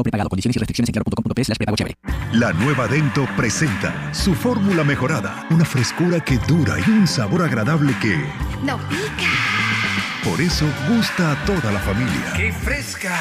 [0.00, 0.28] pago prepagado.
[0.28, 1.96] Condiciones y restricciones en slash prepago chévere.
[2.32, 5.46] La nueva Dento presenta su fórmula mejorada.
[5.50, 8.16] Una frescura que dura y un sabor agradable que...
[8.64, 9.30] ¡No pica!
[10.24, 12.32] Por eso gusta a toda la familia.
[12.36, 13.16] ¡Qué fresca!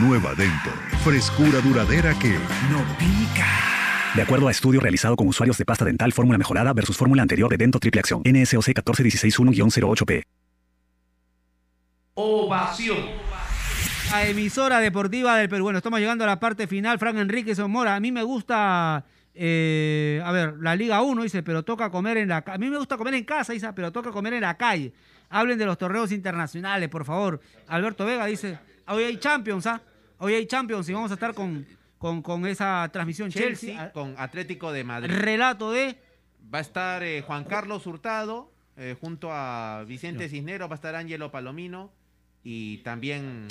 [0.00, 0.70] Nueva Dento.
[1.04, 2.38] Frescura duradera que...
[2.70, 3.46] ¡No pica!
[4.14, 7.48] De acuerdo a estudio realizado con usuarios de pasta dental fórmula mejorada versus fórmula anterior
[7.50, 10.24] de Dento Triple Acción, NSOC 14161-08P.
[12.14, 13.29] Ovación.
[14.12, 15.64] A emisora deportiva del Perú.
[15.64, 16.98] Bueno, estamos llegando a la parte final.
[16.98, 17.94] Frank Enrique Mora.
[17.94, 19.04] A mí me gusta.
[19.34, 22.68] eh, a ver, la Liga 1 dice, pero toca comer en la ca- A mí
[22.68, 24.92] me gusta comer en casa, dice, pero toca comer en la calle.
[25.28, 27.40] Hablen de los torneos internacionales, por favor.
[27.68, 29.80] Alberto Vega dice, hoy hay Champions, ¿ah?
[30.18, 31.64] Hoy hay Champions y vamos a estar con,
[31.96, 33.70] con, con esa transmisión Chelsea.
[33.74, 35.14] Chelsea con Atlético de Madrid.
[35.14, 35.96] Relato de
[36.52, 40.96] Va a estar eh, Juan Carlos Hurtado eh, junto a Vicente Cisneros, va a estar
[40.96, 41.92] Ángelo Palomino
[42.42, 43.46] y también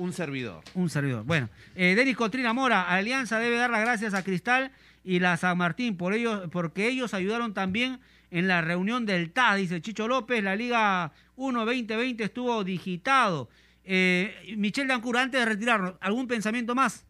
[0.00, 0.62] un servidor.
[0.74, 1.24] Un servidor.
[1.24, 4.72] Bueno, eh, Denis Cotrina Mora, Alianza debe dar las gracias a Cristal
[5.04, 9.56] y la San Martín por ellos, porque ellos ayudaron también en la reunión del TAS,
[9.56, 10.42] dice Chicho López.
[10.42, 13.48] La Liga 1 2020 estuvo digitado.
[13.84, 17.06] Eh, Michelle Dancur, antes de retirarnos, ¿algún pensamiento más?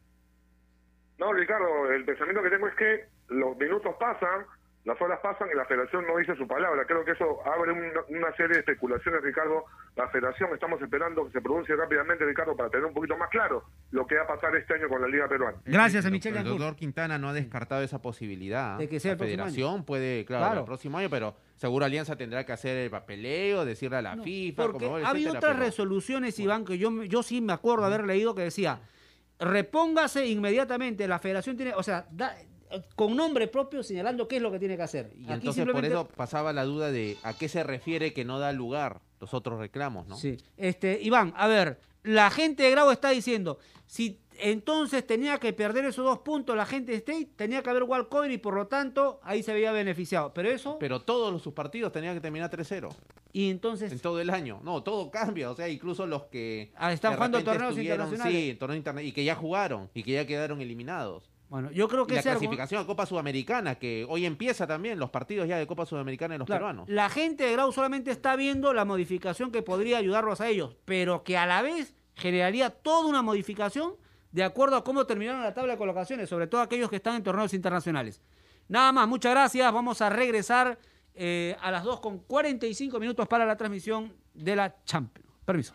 [1.19, 4.47] No, Ricardo, el pensamiento que tengo es que los minutos pasan,
[4.85, 6.85] las horas pasan y la federación no dice su palabra.
[6.87, 9.65] Creo que eso abre una, una serie de especulaciones, Ricardo.
[9.95, 13.63] La federación estamos esperando que se pronuncie rápidamente, Ricardo, para tener un poquito más claro
[13.91, 15.59] lo que va a pasar este año con la Liga Peruana.
[15.67, 16.77] Gracias a El Michelle doctor Dancur.
[16.77, 18.79] Quintana no ha descartado esa posibilidad.
[18.79, 20.61] De que sea la el federación puede, claro, Claro.
[20.61, 24.23] el próximo año, pero seguro Alianza tendrá que hacer el papeleo, decirle a la No,
[24.25, 27.85] FIFA, Porque Conmebol, había etcétera, otras pero- resoluciones, Iván, que yo, yo sí me acuerdo
[27.85, 28.81] haber leído que decía,
[29.39, 32.35] repóngase inmediatamente, la federación tiene, o sea, da-
[32.95, 35.13] con nombre propio señalando qué es lo que tiene que hacer.
[35.17, 38.39] Y Aquí entonces por eso pasaba la duda de a qué se refiere que no
[38.39, 40.17] da lugar los otros reclamos, ¿no?
[40.17, 40.37] Sí.
[40.57, 45.85] Este, Iván, a ver, la gente de Grau está diciendo, si entonces tenía que perder
[45.85, 49.21] esos dos puntos la gente de State, tenía que haber walkover y por lo tanto
[49.23, 50.33] ahí se veía beneficiado.
[50.33, 52.89] Pero eso, Pero todos los- sus partidos tenían que terminar 3-0
[53.33, 54.61] y entonces en todo el año.
[54.65, 55.51] No, todo cambia.
[55.51, 56.73] O sea, incluso los que.
[56.77, 58.35] Ah, están jugando torneos internacionales.
[58.35, 61.29] Sí, torneos interna- y que ya jugaron y que ya quedaron eliminados.
[61.51, 65.49] Bueno, yo creo que la clasificación a Copa Sudamericana, que hoy empieza también los partidos
[65.49, 66.89] ya de Copa Sudamericana de los Claro, peruanos.
[66.89, 71.25] La gente de Grau solamente está viendo la modificación que podría ayudarlos a ellos, pero
[71.25, 73.95] que a la vez generaría toda una modificación
[74.31, 77.25] de acuerdo a cómo terminaron la tabla de colocaciones, sobre todo aquellos que están en
[77.25, 78.23] torneos internacionales.
[78.69, 79.73] Nada más, muchas gracias.
[79.73, 80.79] Vamos a regresar
[81.15, 85.29] eh, a las 2 con 45 minutos para la transmisión de la Champions.
[85.45, 85.75] Permiso.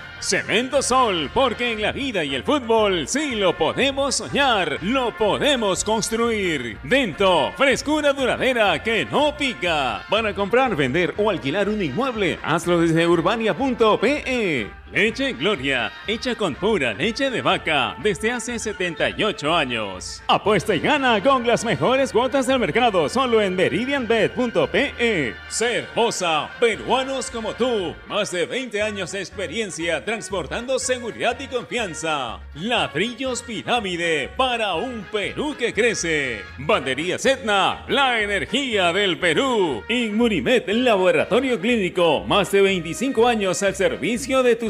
[0.21, 5.83] Cemento Sol, porque en la vida y el fútbol sí lo podemos soñar, lo podemos
[5.83, 6.77] construir.
[6.83, 10.03] Dento, frescura duradera que no pica.
[10.09, 14.80] Para comprar, vender o alquilar un inmueble, hazlo desde urbania.pe.
[14.93, 20.21] Leche Gloria, hecha con pura leche de vaca desde hace 78 años.
[20.27, 25.33] Apuesta y gana con las mejores cuotas del mercado solo en meridianbet.pe.
[25.47, 32.39] Ser Bosa, peruanos como tú, más de 20 años de experiencia transportando seguridad y confianza.
[32.55, 36.41] Ladrillos Pirámide para un Perú que crece.
[36.57, 39.83] Bandería Etna, la energía del Perú.
[39.87, 44.69] Inmunimed, laboratorio clínico, más de 25 años al servicio de tu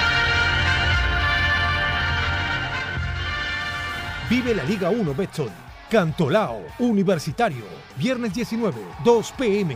[4.31, 5.49] Vive la Liga 1 Betson.
[5.89, 7.65] Cantolao, Universitario.
[7.97, 9.75] Viernes 19, 2 pm.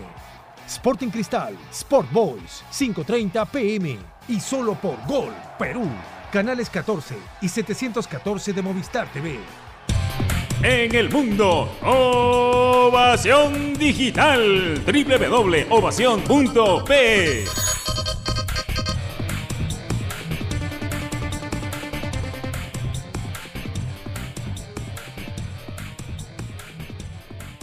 [0.66, 3.98] Sporting Cristal, Sport Boys, 5.30 pm.
[4.30, 5.90] Y solo por Gol, Perú.
[6.32, 9.38] Canales 14 y 714 de Movistar TV.
[10.64, 14.82] En el mundo, Ovación Digital.
[14.86, 17.44] www.ovación.p.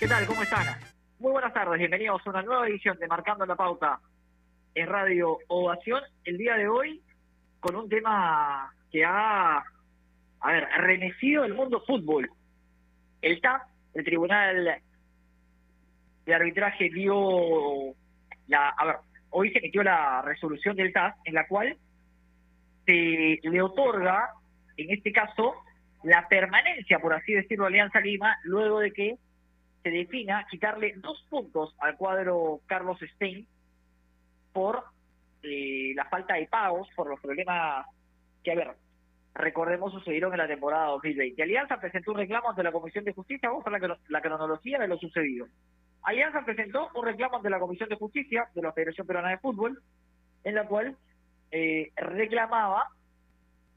[0.00, 0.26] ¿Qué tal?
[0.26, 0.64] ¿Cómo están?
[1.18, 4.00] Muy buenas tardes, bienvenidos a una nueva edición de Marcando la Pauta
[4.74, 6.00] en Radio Ovación.
[6.24, 7.02] El día de hoy
[7.60, 12.30] con un tema que ha, a ver, remecido el mundo fútbol.
[13.20, 13.60] El TAP,
[13.92, 14.80] el Tribunal
[16.24, 17.94] de Arbitraje, dio
[18.46, 18.96] la, a ver,
[19.28, 21.76] hoy se emitió la resolución del TAS en la cual
[22.86, 24.30] se le otorga,
[24.78, 25.56] en este caso,
[26.04, 29.18] la permanencia, por así decirlo, a Alianza Lima, luego de que
[29.82, 33.46] se defina quitarle dos puntos al cuadro Carlos Stein
[34.52, 34.84] por
[35.42, 37.86] eh, la falta de pagos, por los problemas
[38.44, 38.76] que, a ver,
[39.34, 41.42] recordemos, sucedieron en la temporada 2020.
[41.42, 44.88] Alianza presentó un reclamo ante la Comisión de Justicia, vamos a la, la cronología de
[44.88, 45.46] lo sucedido.
[46.02, 49.82] Alianza presentó un reclamo ante la Comisión de Justicia de la Federación Peruana de Fútbol,
[50.44, 50.96] en la cual
[51.50, 52.88] eh, reclamaba,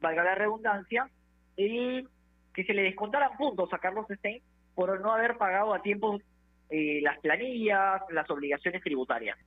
[0.02, 1.10] valga la redundancia,
[1.58, 2.08] el
[2.54, 4.42] que se le descontaran puntos a Carlos Stein
[4.76, 6.20] por no haber pagado a tiempo
[6.70, 9.38] eh, las planillas, las obligaciones tributarias.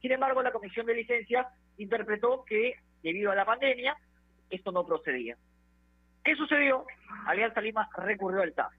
[0.00, 1.46] Sin embargo, la Comisión de Licencias
[1.76, 3.96] interpretó que, debido a la pandemia,
[4.50, 5.36] esto no procedía.
[6.24, 6.84] ¿Qué sucedió?
[7.26, 8.72] Alianza Lima recurrió al TAS.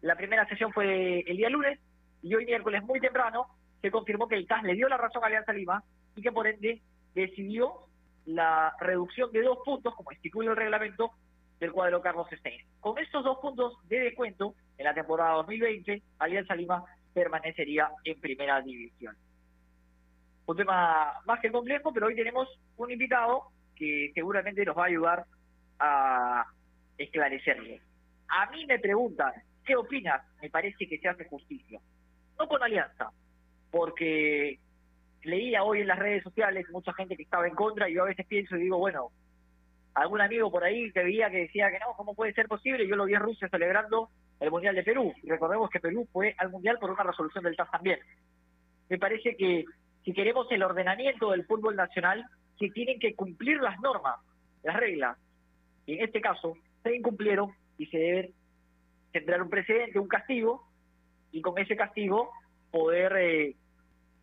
[0.00, 1.78] La primera sesión fue el día lunes
[2.22, 3.46] y hoy miércoles muy temprano
[3.80, 5.82] se confirmó que el TAS le dio la razón a Alianza Lima
[6.14, 6.80] y que por ende
[7.14, 7.88] decidió
[8.26, 11.12] la reducción de dos puntos, como estipula el reglamento,
[11.58, 12.60] del cuadro Carlos Stein.
[12.80, 18.60] Con estos dos puntos de descuento, en la temporada 2020, Alianza Lima permanecería en primera
[18.62, 19.16] división.
[20.46, 24.86] Un tema más que complejo, pero hoy tenemos un invitado que seguramente nos va a
[24.86, 25.24] ayudar
[25.80, 26.44] a
[26.96, 27.76] esclarecerlo.
[28.28, 29.32] A mí me preguntan,
[29.64, 30.22] ¿qué opinas?
[30.40, 31.80] Me parece que se hace justicia.
[32.38, 33.10] No con Alianza,
[33.70, 34.58] porque
[35.24, 38.06] leía hoy en las redes sociales mucha gente que estaba en contra y yo a
[38.06, 39.10] veces pienso y digo, bueno,
[39.94, 42.86] algún amigo por ahí que veía que decía que no, ¿cómo puede ser posible?
[42.86, 44.10] Yo lo vi en Rusia celebrando
[44.40, 45.12] el Mundial de Perú.
[45.22, 47.98] Y recordemos que Perú fue al Mundial por una resolución del TAS también.
[48.88, 49.64] Me parece que
[50.04, 52.24] si queremos el ordenamiento del fútbol nacional,
[52.58, 54.16] se tienen que cumplir las normas,
[54.62, 55.18] las reglas.
[55.86, 58.32] En este caso, se incumplieron y se debe
[59.12, 60.68] tendrá un precedente, un castigo,
[61.32, 62.30] y con ese castigo
[62.70, 63.56] poder eh,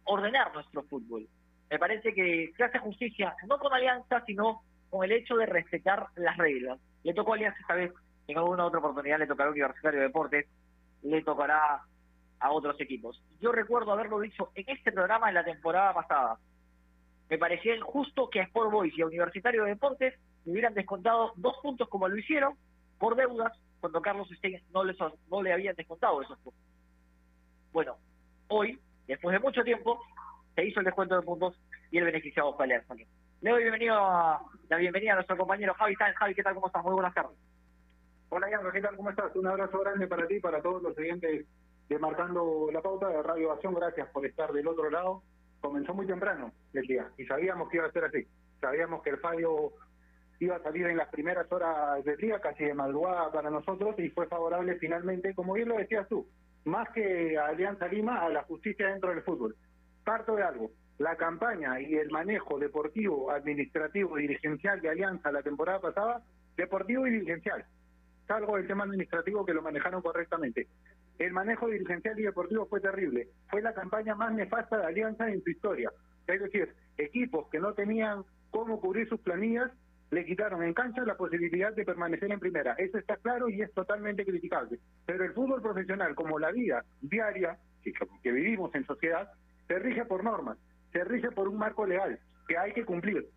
[0.03, 1.27] ordenar nuestro fútbol.
[1.69, 6.07] Me parece que se hace justicia no con Alianza, sino con el hecho de respetar
[6.15, 6.79] las reglas.
[7.03, 7.91] Le tocó a Alianza esta vez,
[8.27, 10.47] en alguna otra oportunidad le tocará a Universitario de Deportes,
[11.03, 11.81] le tocará
[12.39, 13.21] a otros equipos.
[13.39, 16.37] Yo recuerdo haberlo dicho en este programa en la temporada pasada.
[17.29, 20.13] Me parecía injusto que a Sport Boys y a Universitario de Deportes
[20.45, 22.55] le hubieran descontado dos puntos como lo hicieron
[22.99, 24.97] por deudas cuando Carlos Stein no, les,
[25.29, 26.61] no le habían descontado esos puntos.
[27.71, 27.97] Bueno,
[28.47, 29.99] hoy, después de mucho tiempo,
[30.55, 31.59] se hizo el descuento de puntos
[31.91, 32.83] y el beneficiado fue Lima.
[33.41, 36.15] Le doy bienvenido a, la bienvenida a nuestro compañero Javi Sáenz.
[36.17, 36.55] Javi, ¿qué tal?
[36.55, 36.83] ¿Cómo estás?
[36.83, 37.37] Muy buenas tardes.
[38.29, 38.95] Hola, Yanro, ¿qué tal?
[38.95, 39.35] ¿Cómo estás?
[39.35, 41.45] Un abrazo grande para ti y para todos los siguientes
[41.87, 43.75] de Marcando la Pauta de Radio Acción.
[43.75, 45.21] Gracias por estar del otro lado.
[45.61, 48.27] Comenzó muy temprano el día y sabíamos que iba a ser así.
[48.59, 49.73] Sabíamos que el fallo
[50.39, 54.09] iba a salir en las primeras horas del día, casi de madrugada para nosotros, y
[54.09, 56.27] fue favorable finalmente, como bien lo decías tú,
[56.65, 59.55] más que a Alianza Lima, a la justicia dentro del fútbol.
[60.03, 60.71] Parto de algo.
[60.97, 66.21] La campaña y el manejo deportivo, administrativo, dirigencial de Alianza la temporada pasada,
[66.57, 67.65] deportivo y dirigencial.
[68.27, 70.67] Salvo el tema administrativo que lo manejaron correctamente.
[71.19, 73.29] El manejo dirigencial y deportivo fue terrible.
[73.49, 75.91] Fue la campaña más nefasta de Alianza en su historia.
[76.27, 79.71] Es decir, equipos que no tenían cómo cubrir sus planillas
[80.11, 82.73] le quitaron en cancha la posibilidad de permanecer en primera.
[82.73, 84.79] Eso está claro y es totalmente criticable.
[85.05, 87.91] Pero el fútbol profesional, como la vida diaria que,
[88.23, 89.29] que vivimos en sociedad,
[89.67, 90.57] se rige por normas,
[90.93, 93.27] se rige por un marco legal que hay que cumplir,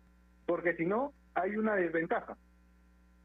[0.45, 2.37] porque si no, hay una desventaja.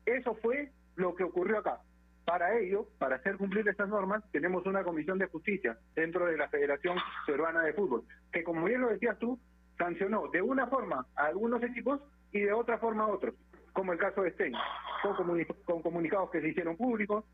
[0.07, 1.81] Eso fue lo que ocurrió acá.
[2.25, 6.49] Para ello, para hacer cumplir estas normas, tenemos una comisión de justicia dentro de la
[6.49, 6.97] Federación
[7.27, 9.39] Peruana de Fútbol, que como bien lo decías tú,
[9.77, 12.01] sancionó de una forma a algunos equipos
[12.33, 13.35] y de otra forma a otros,
[13.73, 14.55] como el caso de Stein,
[15.03, 17.25] con, comuni con comunicados que se hicieron públicos,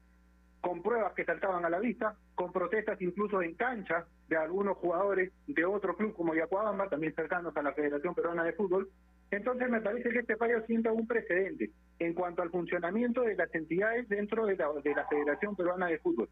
[0.61, 5.33] con pruebas que saltaban a la vista, con protestas incluso en cancha de algunos jugadores
[5.47, 8.91] de otro club como Yacuabamba, también cercanos a la Federación Peruana de Fútbol.
[9.31, 13.55] Entonces me parece que este fallo sienta un precedente en cuanto al funcionamiento de las
[13.55, 16.29] entidades dentro de la, de la Federación Peruana de Fútbol.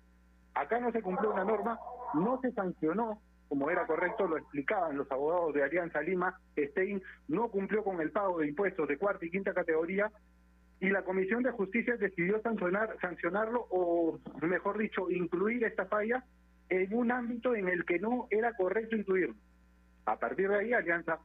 [0.54, 1.78] Acá no se cumplió una norma,
[2.14, 7.48] no se sancionó como era correcto, lo explicaban los abogados de Alianza Lima, Stein no
[7.48, 10.10] cumplió con el pago de impuestos de cuarta y quinta categoría
[10.80, 16.24] y la Comisión de Justicia decidió sancionar, sancionarlo o, mejor dicho, incluir esta falla
[16.68, 19.34] en un ámbito en el que no era correcto incluirlo.
[20.04, 21.18] A partir de ahí, Alianza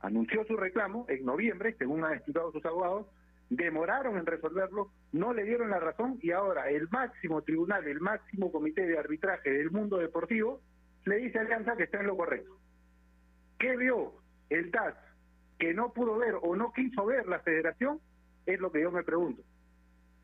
[0.00, 3.06] anunció su reclamo en noviembre, según han explicado sus abogados,
[3.50, 8.52] demoraron en resolverlo, no le dieron la razón y ahora el máximo tribunal, el máximo
[8.52, 10.60] comité de arbitraje del mundo deportivo
[11.04, 12.56] le dice a Alianza que está en lo correcto.
[13.58, 14.14] ¿Qué vio
[14.48, 14.94] el TAS
[15.58, 18.00] que no pudo ver o no quiso ver la federación?
[18.46, 19.42] Es lo que yo me pregunto.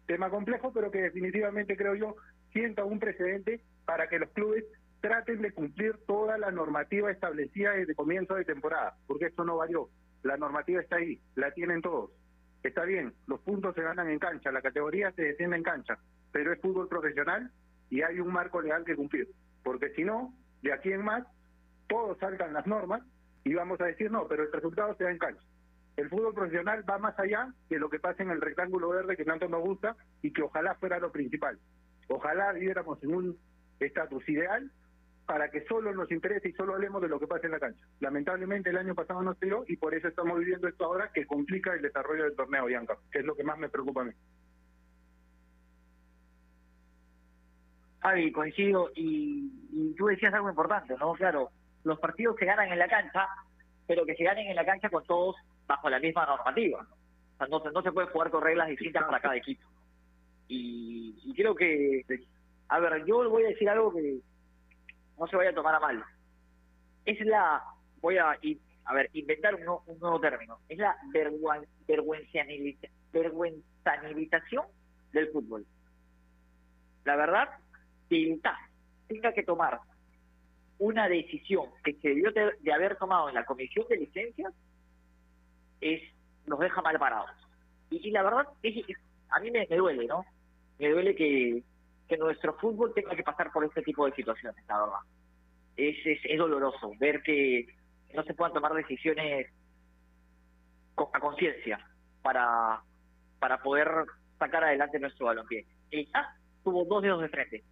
[0.06, 2.16] Tema complejo, pero que definitivamente creo yo
[2.52, 4.64] sienta un precedente para que los clubes
[5.00, 9.88] traten de cumplir toda la normativa establecida desde comienzo de temporada, porque esto no varió.
[10.22, 12.10] La normativa está ahí, la tienen todos.
[12.62, 15.98] Está bien, los puntos se ganan en cancha, la categoría se defiende en cancha,
[16.32, 17.50] pero es fútbol profesional
[17.90, 19.28] y hay un marco legal que cumplir.
[19.62, 21.24] Porque si no, de aquí en más,
[21.86, 23.02] todos salgan las normas
[23.44, 25.42] y vamos a decir no, pero el resultado se da en cancha.
[25.96, 29.24] El fútbol profesional va más allá de lo que pasa en el rectángulo verde que
[29.24, 31.58] tanto nos gusta y que ojalá fuera lo principal.
[32.08, 33.38] Ojalá viviéramos en un
[33.80, 34.70] estatus ideal
[35.26, 37.85] para que solo nos interese y solo hablemos de lo que pasa en la cancha.
[37.99, 41.26] Lamentablemente el año pasado no se dio y por eso estamos viviendo esto ahora que
[41.26, 44.12] complica el desarrollo del torneo Bianca, que es lo que más me preocupa a mí.
[48.00, 51.12] Javi, coincido, y, y, tú decías algo importante, ¿no?
[51.14, 51.50] Claro,
[51.83, 53.26] los partidos se ganan en la cancha,
[53.85, 55.35] pero que se ganen en la cancha con todos
[55.66, 56.87] bajo la misma normativa.
[57.35, 59.66] O sea, no, no se puede jugar con reglas distintas para cada equipo.
[60.47, 62.04] Y, y creo que,
[62.68, 64.21] a ver, yo voy a decir algo que
[65.18, 66.04] no se vaya a tomar a mal.
[67.04, 67.62] Es la,
[68.00, 68.38] voy a,
[68.85, 71.66] a ver, inventar un, un nuevo término, es la vergüen,
[73.12, 74.66] vergüenzanilización
[75.12, 75.66] del fútbol.
[77.04, 77.49] La verdad,
[78.42, 78.58] TAS
[79.08, 79.80] tenga que tomar
[80.78, 84.52] una decisión que se debió de, haber tomado en la comisión de licencias,
[85.80, 86.02] es
[86.46, 87.30] nos deja mal parados.
[87.90, 88.85] Y, la verdad, es,
[89.30, 90.25] a mí me, duele, ¿no?
[90.78, 91.62] Me duele que,
[92.08, 95.00] que nuestro fútbol tenga que pasar por este tipo de situaciones, la verdad.
[95.76, 97.66] Es, es, doloroso ver que
[98.14, 99.48] no se puedan tomar decisiones
[100.96, 101.78] a conciencia
[102.22, 102.80] para,
[103.38, 103.88] para poder
[104.38, 105.66] sacar adelante nuestro balompié.
[105.90, 106.26] El TAS
[106.64, 107.64] tuvo dos dedos de frente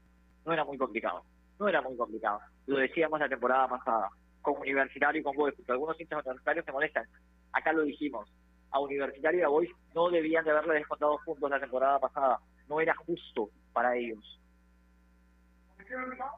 [0.44, 1.22] no era muy complicado.
[1.58, 2.40] No era muy complicado.
[2.66, 4.10] Lo decíamos la temporada pasada,
[4.42, 7.06] con Universitario y con Boys, porque algunos hinchas universitarios se molestan.
[7.52, 8.28] Acá lo dijimos.
[8.70, 12.40] A Universitario y a Boys no debían de haberle descontado puntos la temporada pasada.
[12.68, 14.40] No era justo para ellos.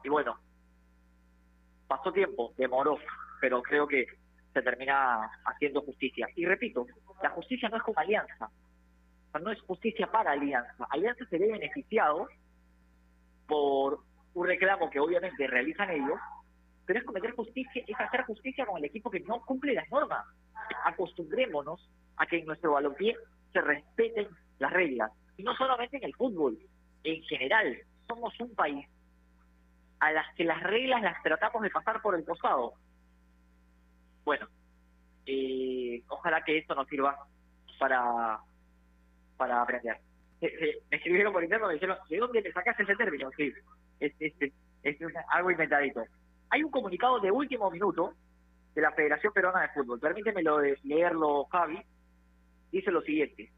[0.03, 0.37] Y bueno,
[1.87, 2.97] pasó tiempo, demoró,
[3.39, 4.05] pero creo que
[4.53, 6.27] se termina haciendo justicia.
[6.35, 6.85] Y repito,
[7.21, 8.49] la justicia no es con Alianza,
[9.39, 10.87] no es justicia para Alianza.
[10.89, 12.27] Alianza se ve beneficiado
[13.47, 13.99] por
[14.33, 16.19] un reclamo que obviamente realizan ellos,
[16.85, 20.25] pero es cometer justicia, es hacer justicia con el equipo que no cumple las normas.
[20.85, 23.15] Acostumbrémonos a que en nuestro balompié
[23.53, 24.27] se respeten
[24.59, 25.11] las reglas.
[25.37, 26.57] Y no solamente en el fútbol,
[27.03, 27.77] en general.
[28.07, 28.87] Somos un país
[29.99, 32.73] a las que las reglas las tratamos de pasar por el costado.
[34.23, 34.47] Bueno,
[35.25, 37.17] eh, ojalá que esto nos sirva
[37.79, 38.39] para,
[39.37, 39.97] para aprender
[40.41, 43.29] me escribieron por interno, me dijeron, ¿de dónde le sacaste ese término?
[43.35, 43.51] Sí,
[43.99, 44.33] es, es,
[44.83, 44.97] es,
[45.29, 46.03] algo inventadito.
[46.49, 48.13] Hay un comunicado de último minuto
[48.75, 49.99] de la Federación Peruana de Fútbol.
[49.99, 51.81] Permítemelo leerlo, Javi.
[52.71, 53.51] Dice lo siguiente.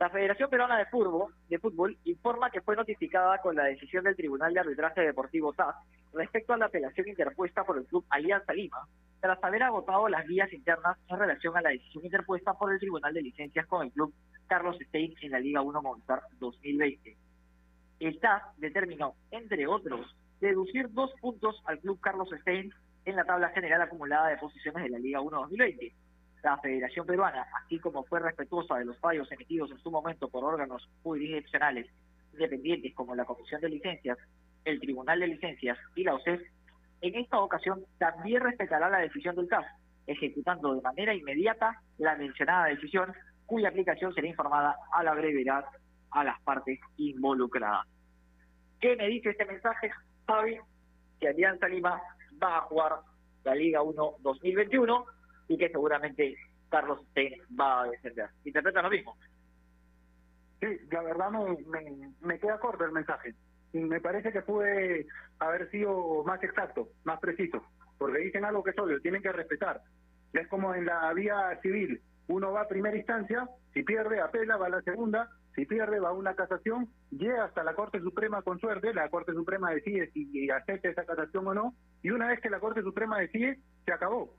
[0.00, 4.16] La Federación Peruana de Fútbol, de Fútbol informa que fue notificada con la decisión del
[4.16, 5.76] Tribunal de Arbitraje Deportivo TAS
[6.14, 8.88] respecto a la apelación interpuesta por el Club Alianza Lima,
[9.20, 13.12] tras haber agotado las vías internas en relación a la decisión interpuesta por el Tribunal
[13.12, 14.14] de Licencias con el Club
[14.46, 17.16] Carlos Stein en la Liga 1 Movistar 2020.
[18.00, 22.72] El TAS determinó, entre otros, deducir dos puntos al Club Carlos Stein
[23.04, 25.92] en la tabla general acumulada de posiciones de la Liga 1 2020.
[26.42, 30.44] La Federación Peruana, así como fue respetuosa de los fallos emitidos en su momento por
[30.44, 31.86] órganos jurisdiccionales
[32.32, 34.18] independientes como la Comisión de Licencias,
[34.64, 36.40] el Tribunal de Licencias y la OCES,
[37.02, 39.66] en esta ocasión también respetará la decisión del TAS,
[40.06, 43.12] ejecutando de manera inmediata la mencionada decisión
[43.46, 45.64] cuya aplicación será informada a la brevedad
[46.10, 47.86] a las partes involucradas.
[48.80, 49.90] ¿Qué me dice este mensaje,
[50.26, 50.58] Javi?
[51.18, 52.00] Que Alianza Lima
[52.42, 53.00] va a jugar
[53.44, 55.04] la Liga 1 2021
[55.50, 56.36] y que seguramente
[56.68, 58.30] Carlos Stein va a descender.
[58.44, 59.16] ¿Interpreta lo mismo?
[60.60, 63.34] Sí, la verdad me, me, me queda corto el mensaje.
[63.72, 65.08] Me parece que pude
[65.40, 67.64] haber sido más exacto, más preciso,
[67.98, 69.80] porque dicen algo que es obvio, tienen que respetar.
[70.32, 74.66] Es como en la vía civil, uno va a primera instancia, si pierde, apela, va
[74.66, 78.60] a la segunda, si pierde, va a una casación, llega hasta la Corte Suprema con
[78.60, 82.50] suerte, la Corte Suprema decide si acepta esa casación o no, y una vez que
[82.50, 84.32] la Corte Suprema decide, se acabó.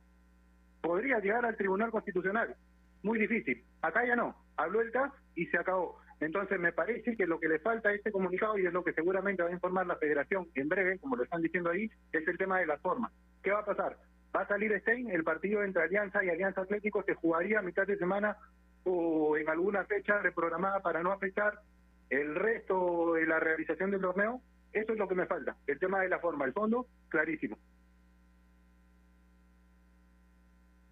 [0.82, 2.54] Podría llegar al Tribunal Constitucional,
[3.02, 3.64] muy difícil.
[3.80, 5.98] Acá ya no, habló el TAS y se acabó.
[6.20, 8.92] Entonces me parece que lo que le falta a este comunicado, y es lo que
[8.92, 12.36] seguramente va a informar la federación en breve, como lo están diciendo ahí, es el
[12.36, 13.12] tema de las formas.
[13.42, 13.96] ¿Qué va a pasar?
[14.34, 17.86] Va a salir Stein, el partido entre Alianza y Alianza Atlético se jugaría a mitad
[17.86, 18.36] de semana
[18.84, 21.60] o en alguna fecha reprogramada para no afectar
[22.08, 24.40] el resto de la realización del torneo.
[24.72, 25.56] Eso es lo que me falta.
[25.66, 27.58] El tema de la forma, el fondo, clarísimo.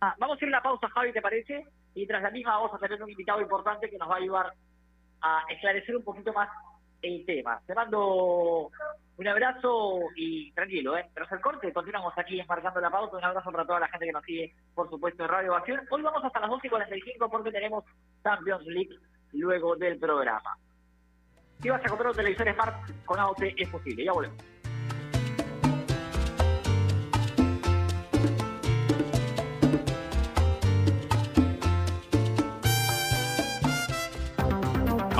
[0.01, 1.67] Ah, vamos a ir a la pausa, Javi, ¿te parece?
[1.95, 4.53] Y tras la misma vamos a tener un invitado importante que nos va a ayudar
[5.21, 6.49] a esclarecer un poquito más
[7.03, 7.61] el tema.
[7.67, 8.71] Te mando
[9.17, 11.11] un abrazo y tranquilo, ¿eh?
[11.13, 13.19] Tras el corte continuamos aquí marcando la pauta.
[13.19, 15.81] Un abrazo para toda la gente que nos sigue, por supuesto, en Radio Ovación.
[15.91, 17.85] Hoy vamos hasta las 12 y 45 porque tenemos
[18.23, 18.97] Champions League
[19.33, 20.57] luego del programa.
[21.61, 24.05] Si vas a comprar un televisor Smart con AOT es posible.
[24.05, 24.60] Ya volvemos.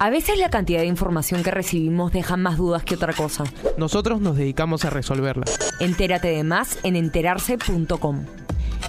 [0.00, 3.42] A veces la cantidad de información que recibimos deja más dudas que otra cosa.
[3.76, 5.44] Nosotros nos dedicamos a resolverla.
[5.80, 8.24] Entérate de más en enterarse.com.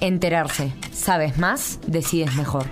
[0.02, 0.72] Enterarse.
[0.92, 2.66] Sabes más, decides mejor.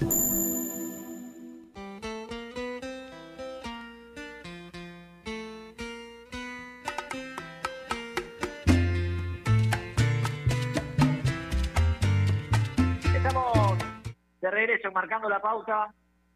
[13.15, 13.79] Estamos
[14.41, 15.91] de regreso marcando la pauta,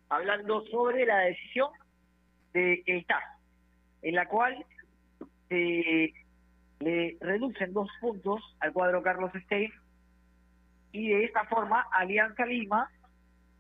[0.10, 1.70] hablando sobre la decisión
[2.54, 3.24] de TAS,
[4.02, 4.66] en la cual
[5.50, 6.14] se
[6.80, 9.72] le reducen dos puntos al cuadro Carlos Stein
[10.92, 12.90] y de esta forma Alianza Lima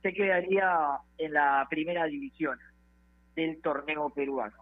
[0.01, 2.57] se quedaría en la primera división
[3.35, 4.57] del torneo peruano.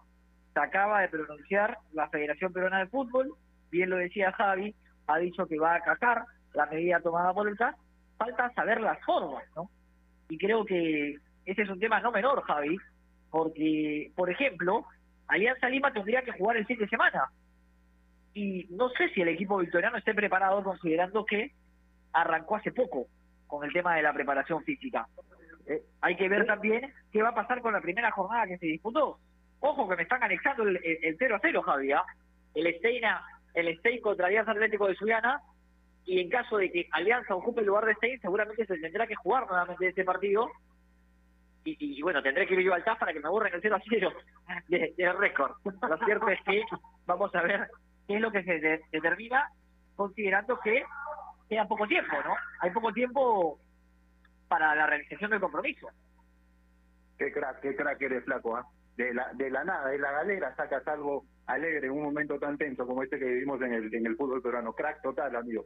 [0.52, 3.32] Se acaba de pronunciar la Federación Peruana de Fútbol,
[3.70, 4.74] bien lo decía Javi,
[5.06, 7.74] ha dicho que va a acatar la medida tomada por el TAS,
[8.18, 9.70] falta saber las formas, ¿no?
[10.28, 11.16] Y creo que
[11.46, 12.76] ese es un tema no menor, Javi,
[13.30, 14.84] porque, por ejemplo,
[15.28, 17.30] Alianza Lima tendría que jugar el fin de semana.
[18.34, 21.52] Y no sé si el equipo victoriano esté preparado considerando que
[22.12, 23.06] arrancó hace poco
[23.46, 25.06] con el tema de la preparación física.
[25.66, 28.66] Eh, hay que ver también qué va a pasar con la primera jornada que se
[28.66, 29.18] disputó.
[29.60, 31.92] Ojo que me están anexando el, el, el 0 a 0, Javi.
[31.92, 32.04] ¿ah?
[32.54, 33.22] El Steina,
[33.54, 35.40] el Stein contra Alianza Atlético de Suyana.
[36.06, 39.14] Y en caso de que Alianza ocupe el lugar de Stein, seguramente se tendrá que
[39.14, 40.48] jugar nuevamente este partido
[41.64, 43.76] y, y, bueno, tendré que ir yo al TAF para que me borren el 0
[43.76, 44.12] a 0
[44.68, 45.52] de, récord.
[45.64, 46.62] Lo cierto es que
[47.06, 47.68] vamos a ver
[48.06, 49.48] qué es lo que se de, determina,
[49.94, 50.84] considerando que
[51.48, 52.34] queda poco tiempo, ¿no?
[52.60, 53.58] Hay poco tiempo
[54.48, 55.88] para la realización del compromiso.
[57.18, 58.66] Qué crack, qué crack eres, flaco, ¿ah?
[58.96, 62.56] De la, de la nada, de la galera sacas algo alegre en un momento tan
[62.56, 64.72] tenso como este que vivimos en el, en el fútbol peruano.
[64.72, 65.64] Crack total, amigo.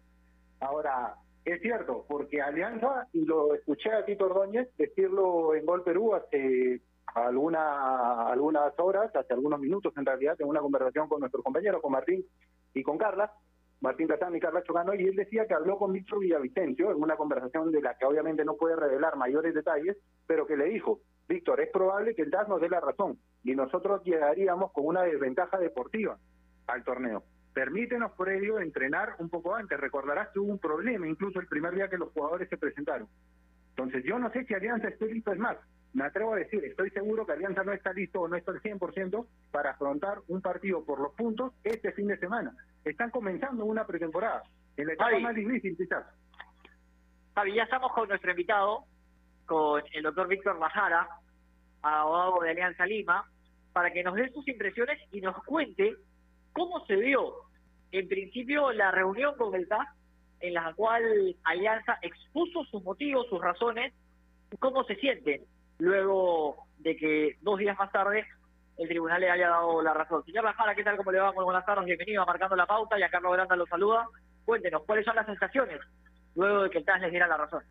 [0.61, 6.15] Ahora, es cierto, porque Alianza, y lo escuché a Tito Ordóñez decirlo en Gol Perú
[6.15, 11.83] hace alguna, algunas horas, hace algunos minutos en realidad, en una conversación con nuestro compañero,
[11.83, 12.25] con Martín
[12.73, 13.33] y con Carla,
[13.81, 17.17] Martín Casán y Carla Chocano, y él decía que habló con Víctor Villavicencio en una
[17.17, 21.61] conversación de la que obviamente no puede revelar mayores detalles, pero que le dijo, Víctor,
[21.61, 25.59] es probable que el DAS nos dé la razón y nosotros llegaríamos con una desventaja
[25.59, 26.19] deportiva
[26.67, 27.23] al torneo.
[27.55, 29.79] Permítenos por ello entrenar un poco antes.
[29.79, 33.09] Recordarás que hubo un problema incluso el primer día que los jugadores se presentaron.
[33.71, 35.57] Entonces yo no sé si Alianza esté listo, es más,
[35.95, 38.61] me atrevo a decir, estoy seguro que Alianza no está listo o no está al
[38.61, 42.53] 100% para afrontar un partido por los puntos este fin de semana.
[42.85, 44.43] Están comenzando una pretemporada,
[44.77, 45.23] en la etapa Javi.
[45.23, 46.05] más difícil quizás.
[47.37, 48.85] Javi, ya estamos con nuestro invitado,
[49.47, 51.09] con el doctor Víctor Bajara,
[51.83, 53.25] abogado de Alianza Lima,
[53.73, 55.97] para que nos dé sus impresiones y nos cuente
[56.53, 57.44] cómo se vio
[57.99, 59.89] en principio la reunión con el TAS,
[60.41, 63.95] en la cual Alianza expuso sus motivos, sus razones,
[64.59, 65.43] cómo se sienten
[65.79, 68.25] luego de que dos días más tarde
[68.79, 70.25] el tribunal le haya dado la razón.
[70.25, 70.97] Señor Lajara, ¿qué tal?
[70.97, 71.33] ¿Cómo le va?
[71.33, 74.09] Muy buenas tardes, bienvenido a Marcando la Pauta, y a Carlos Granda lo saluda.
[74.45, 75.81] Cuéntenos, ¿cuáles son las sensaciones
[76.35, 77.63] luego de que el TAS les diera la razón?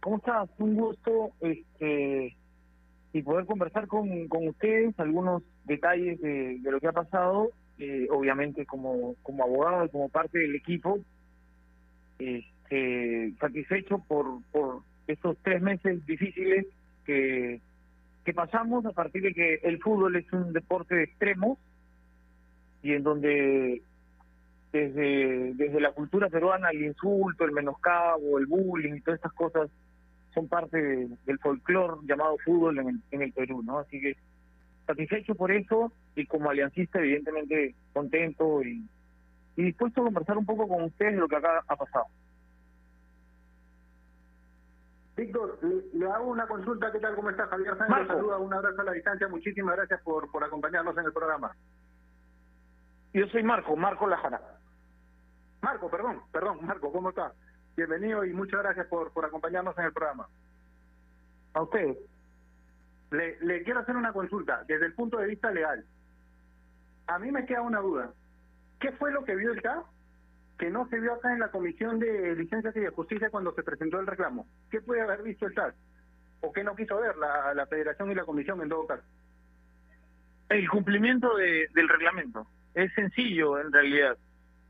[0.00, 0.48] ¿Cómo estás?
[0.58, 2.34] Un gusto este,
[3.12, 8.06] y poder conversar con, con ustedes algunos detalles de, de lo que ha pasado, eh,
[8.10, 10.98] obviamente como, como abogado y como parte del equipo,
[12.18, 16.66] este, satisfecho por, por estos tres meses difíciles
[17.06, 17.60] que,
[18.24, 21.58] que pasamos a partir de que el fútbol es un deporte de extremos
[22.82, 23.82] y en donde
[24.72, 29.70] desde, desde la cultura peruana el insulto, el menoscabo, el bullying todas estas cosas
[30.34, 33.78] son parte de- del folclore llamado fútbol en el, en el Perú, ¿no?
[33.78, 34.14] Así que
[34.86, 38.88] satisfecho por eso y como aliancista evidentemente contento y,
[39.56, 42.06] y dispuesto a conversar un poco con ustedes de lo que acá ha pasado.
[45.16, 46.92] Víctor, le, le hago una consulta.
[46.92, 47.16] ¿Qué tal?
[47.16, 48.06] ¿Cómo está Javier Sánchez?
[48.06, 49.26] Saluda, un abrazo a la distancia.
[49.26, 51.56] Muchísimas gracias por, por acompañarnos en el programa.
[53.12, 54.40] Yo soy Marco, Marco Lajara.
[55.60, 57.32] Marco, perdón, perdón, Marco, ¿cómo está?
[57.76, 60.28] Bienvenido y muchas gracias por, por acompañarnos en el programa.
[61.54, 61.98] A ustedes.
[63.10, 65.84] Le, le quiero hacer una consulta desde el punto de vista legal.
[67.08, 68.12] A mí me queda una duda.
[68.80, 69.84] ¿Qué fue lo que vio el TAS
[70.58, 73.62] que no se vio acá en la Comisión de Licencias y de Justicia cuando se
[73.62, 74.46] presentó el reclamo?
[74.70, 75.74] ¿Qué puede haber visto el TAS?
[76.40, 79.02] ¿O qué no quiso ver la, Federación y la Comisión en todo caso?
[80.48, 82.46] El cumplimiento de- del reglamento.
[82.74, 84.16] Es sencillo, en realidad.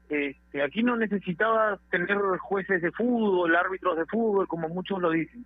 [0.08, 5.44] Este, aquí no necesitabas tener jueces de fútbol, árbitros de fútbol, como muchos lo dicen.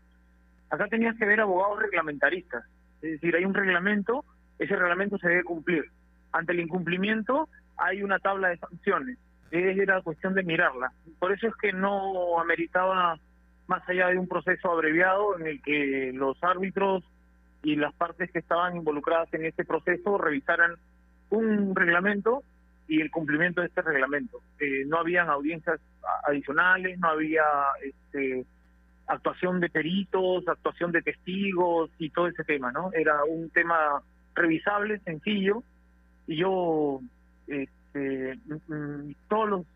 [0.71, 2.65] Acá tenías que ver abogados reglamentaristas.
[3.03, 4.25] Es decir, hay un reglamento,
[4.59, 5.85] ese reglamento se debe cumplir.
[6.33, 9.19] Ante el incumplimiento hay una tabla de sanciones.
[9.51, 10.93] Era cuestión de mirarla.
[11.19, 13.19] Por eso es que no ameritaba
[13.67, 17.05] más allá de un proceso abreviado en el que los árbitros
[17.63, 20.75] y las partes que estaban involucradas en este proceso revisaran
[21.31, 22.43] un reglamento
[22.89, 24.41] y el cumplimiento de este reglamento.
[24.59, 25.81] Eh, no habían audiencias
[26.25, 27.45] adicionales, no había
[27.83, 28.45] este,
[29.07, 32.91] actuación de peritos, actuación de testigos y todo ese tema, ¿no?
[32.93, 34.03] Era un tema
[34.35, 35.63] revisable, sencillo,
[36.27, 37.01] y yo
[37.47, 39.67] este, mm, mm, todos los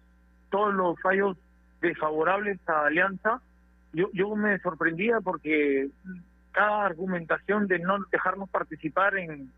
[0.50, 1.36] todos los fallos
[1.80, 3.40] desfavorables a Alianza,
[3.92, 5.88] yo yo me sorprendía porque
[6.52, 9.50] cada argumentación de no dejarnos participar en,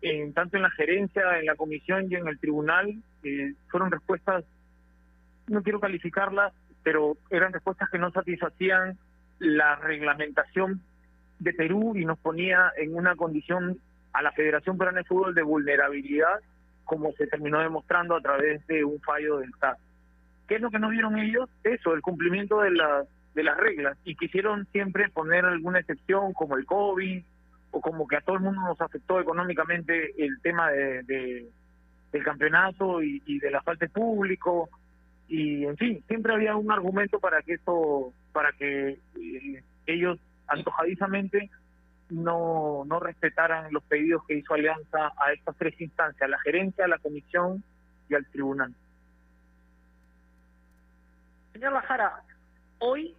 [0.00, 4.44] en tanto en la gerencia, en la comisión y en el tribunal, eh, fueron respuestas,
[5.48, 8.96] no quiero calificarlas, pero eran respuestas que no satisfacían
[9.38, 10.80] la reglamentación
[11.38, 13.78] de Perú y nos ponía en una condición
[14.12, 16.40] a la Federación Peruana de Fútbol de vulnerabilidad,
[16.84, 19.78] como se terminó demostrando a través de un fallo del TAS.
[20.48, 21.48] ¿Qué es lo que no vieron ellos?
[21.64, 26.54] Eso, el cumplimiento de las de las reglas y quisieron siempre poner alguna excepción como
[26.58, 27.22] el COVID
[27.70, 31.48] o como que a todo el mundo nos afectó económicamente el tema de, de-
[32.12, 34.68] del campeonato y, y del asfalto público
[35.28, 41.48] y en fin siempre había un argumento para que esto para que eh, ellos antojadizamente
[42.10, 46.98] no no respetaran los pedidos que hizo Alianza a estas tres instancias la gerencia la
[46.98, 47.62] comisión
[48.08, 48.74] y al tribunal
[51.52, 52.22] Señor Lajara,
[52.78, 53.14] hoy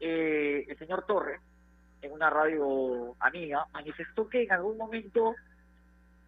[0.00, 1.40] eh, el señor Torres,
[2.02, 5.34] en una radio amiga, manifestó que en algún momento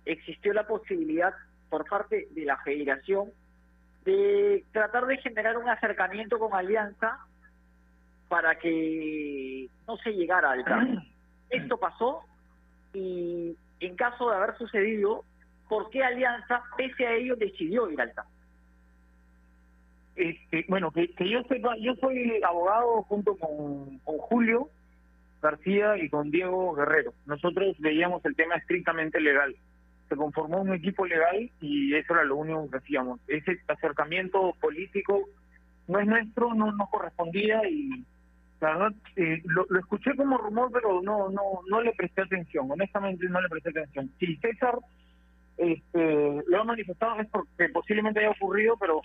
[0.04, 1.34] existió la posibilidad
[1.68, 3.30] por parte de la federación
[4.04, 7.18] de tratar de generar un acercamiento con Alianza
[8.28, 11.02] para que no se llegara al caso.
[11.50, 12.22] Esto pasó
[12.94, 15.24] y en caso de haber sucedido,
[15.68, 18.28] ¿por qué Alianza, pese a ello, decidió ir al caso?
[20.16, 24.68] Este, bueno, que, que yo sepa, yo soy abogado junto con Julio
[25.40, 27.14] García y con Diego Guerrero.
[27.26, 29.56] Nosotros veíamos el tema estrictamente legal.
[30.08, 33.20] Se conformó un equipo legal y eso era lo único que hacíamos.
[33.28, 35.22] Ese acercamiento político
[35.88, 38.04] no es nuestro, no nos correspondía y
[39.16, 42.70] eh, lo, escuché como rumor, pero no no no le presté atención.
[42.70, 44.10] Honestamente no le presté atención.
[44.18, 44.78] Si César
[45.56, 49.02] este, lo ha manifestado es porque posiblemente haya ocurrido, pero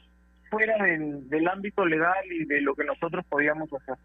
[0.49, 3.95] fuera del, del ámbito legal y de lo que nosotros podíamos hacer.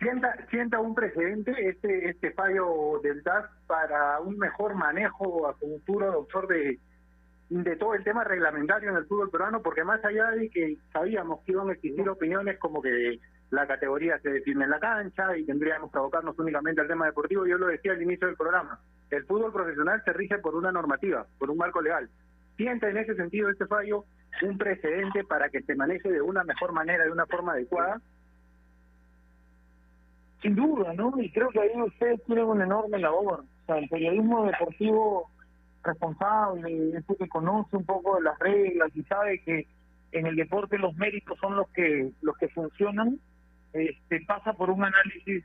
[0.00, 6.10] sienta, sienta un precedente este este fallo del TAS para un mejor manejo a futuro,
[6.10, 6.78] doctor, de,
[7.50, 11.40] de todo el tema reglamentario en el fútbol peruano, porque más allá de que sabíamos
[11.44, 13.18] que iban a existir opiniones como que
[13.50, 17.46] la categoría se define en la cancha y tendríamos que abocarnos únicamente al tema deportivo,
[17.46, 18.78] yo lo decía al inicio del programa,
[19.10, 22.08] el fútbol profesional se rige por una normativa, por un marco legal.
[22.56, 24.04] Sienta en ese sentido este fallo
[24.42, 28.00] un precedente para que se maneje de una mejor manera, de una forma adecuada,
[30.40, 31.12] Sin duda, ¿no?
[31.20, 33.44] Y creo que ahí ustedes tienen una enorme labor.
[33.66, 35.30] sea, el periodismo deportivo
[35.82, 39.66] responsable, ese que conoce un poco de las reglas y sabe que
[40.12, 43.18] en el deporte los méritos son los que los que funcionan,
[43.72, 45.44] este, pasa por un análisis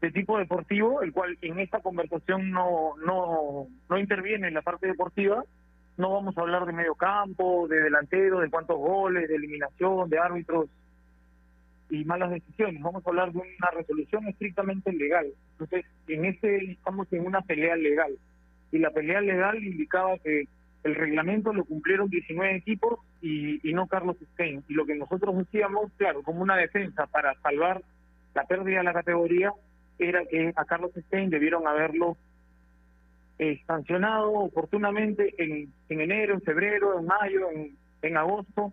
[0.00, 4.86] de tipo deportivo, el cual en esta conversación no, no, no interviene en la parte
[4.86, 5.44] deportiva.
[5.96, 10.18] No vamos a hablar de medio campo, de delantero, de cuántos goles, de eliminación, de
[10.18, 10.68] árbitros
[11.88, 12.82] y malas decisiones.
[12.82, 15.26] Vamos a hablar de una resolución estrictamente legal.
[15.52, 18.12] Entonces, en este estamos en una pelea legal.
[18.72, 20.44] Y la pelea legal indicaba que
[20.84, 24.62] el reglamento lo cumplieron 19 equipos y, y no Carlos Stein.
[24.68, 27.82] Y lo que nosotros decíamos, claro, como una defensa para salvar
[28.34, 29.52] la pérdida de la categoría,
[29.98, 32.16] era que a Carlos Stein debieron haberlo
[33.38, 37.48] eh, sancionado oportunamente en, en enero, en febrero, en mayo,
[38.02, 38.72] en, agosto,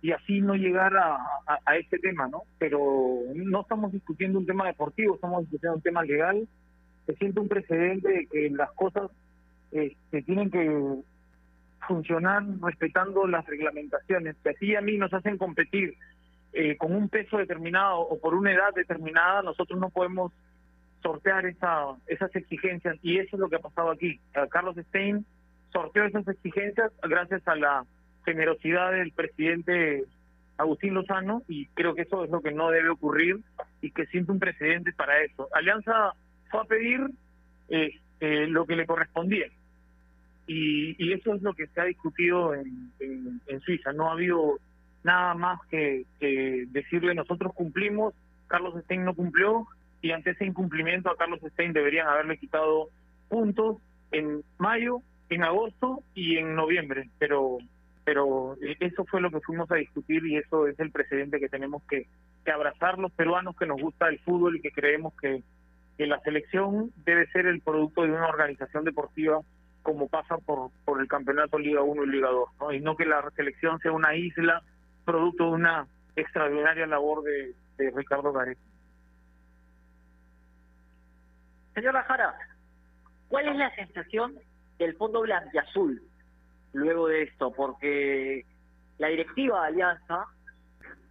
[0.00, 2.42] y así no llegar a, a, a este tema, ¿no?
[2.58, 2.78] Pero
[3.34, 6.48] no estamos discutiendo un tema deportivo, estamos discutiendo un tema legal.
[7.06, 9.10] Se siente un precedente de que las cosas
[9.72, 11.02] se tienen que
[11.86, 15.96] funcionar respetando las reglamentaciones, que así a mí nos hacen competir
[16.52, 20.32] eh, con un peso determinado o por una edad determinada, nosotros no podemos
[21.02, 24.20] sortear esa, esas exigencias y eso es lo que ha pasado aquí.
[24.34, 25.24] A Carlos Stein
[25.72, 27.84] sorteó esas exigencias gracias a la
[28.24, 30.04] generosidad del presidente
[30.58, 33.40] Agustín Lozano y creo que eso es lo que no debe ocurrir
[33.80, 35.48] y que siente un precedente para eso.
[35.52, 36.12] Alianza
[36.50, 37.00] fue a pedir
[37.68, 39.46] eh, lo que le correspondía
[40.46, 43.92] y, y eso es lo que se ha discutido en, Suiza.
[43.92, 44.58] No ha habido
[45.04, 48.14] nada más que, que decirle nosotros cumplimos,
[48.48, 49.66] Carlos Stein no cumplió
[50.00, 52.88] y ante ese incumplimiento a Carlos Stein deberían haberle quitado
[53.28, 53.78] puntos
[54.10, 57.58] en mayo, en agosto y en noviembre, pero
[58.04, 61.82] pero eso fue lo que fuimos a discutir y eso es el precedente que tenemos
[61.84, 62.08] que,
[62.52, 65.44] abrazar los peruanos que nos gusta el fútbol y que creemos que
[65.98, 69.40] la selección debe ser el producto de una organización deportiva
[69.82, 72.72] como pasa por, por el campeonato Liga 1 y Liga 2, ¿no?
[72.72, 74.62] y no que la selección sea una isla
[75.04, 77.54] producto de una extraordinaria labor de,
[77.96, 78.60] Ricardo Gareca.
[81.74, 82.34] Señora Jara,
[83.28, 84.38] ¿cuál es la sensación
[84.78, 86.00] del fondo blanquiazul
[86.74, 87.52] luego de esto?
[87.52, 88.44] Porque
[88.98, 90.26] la directiva de Alianza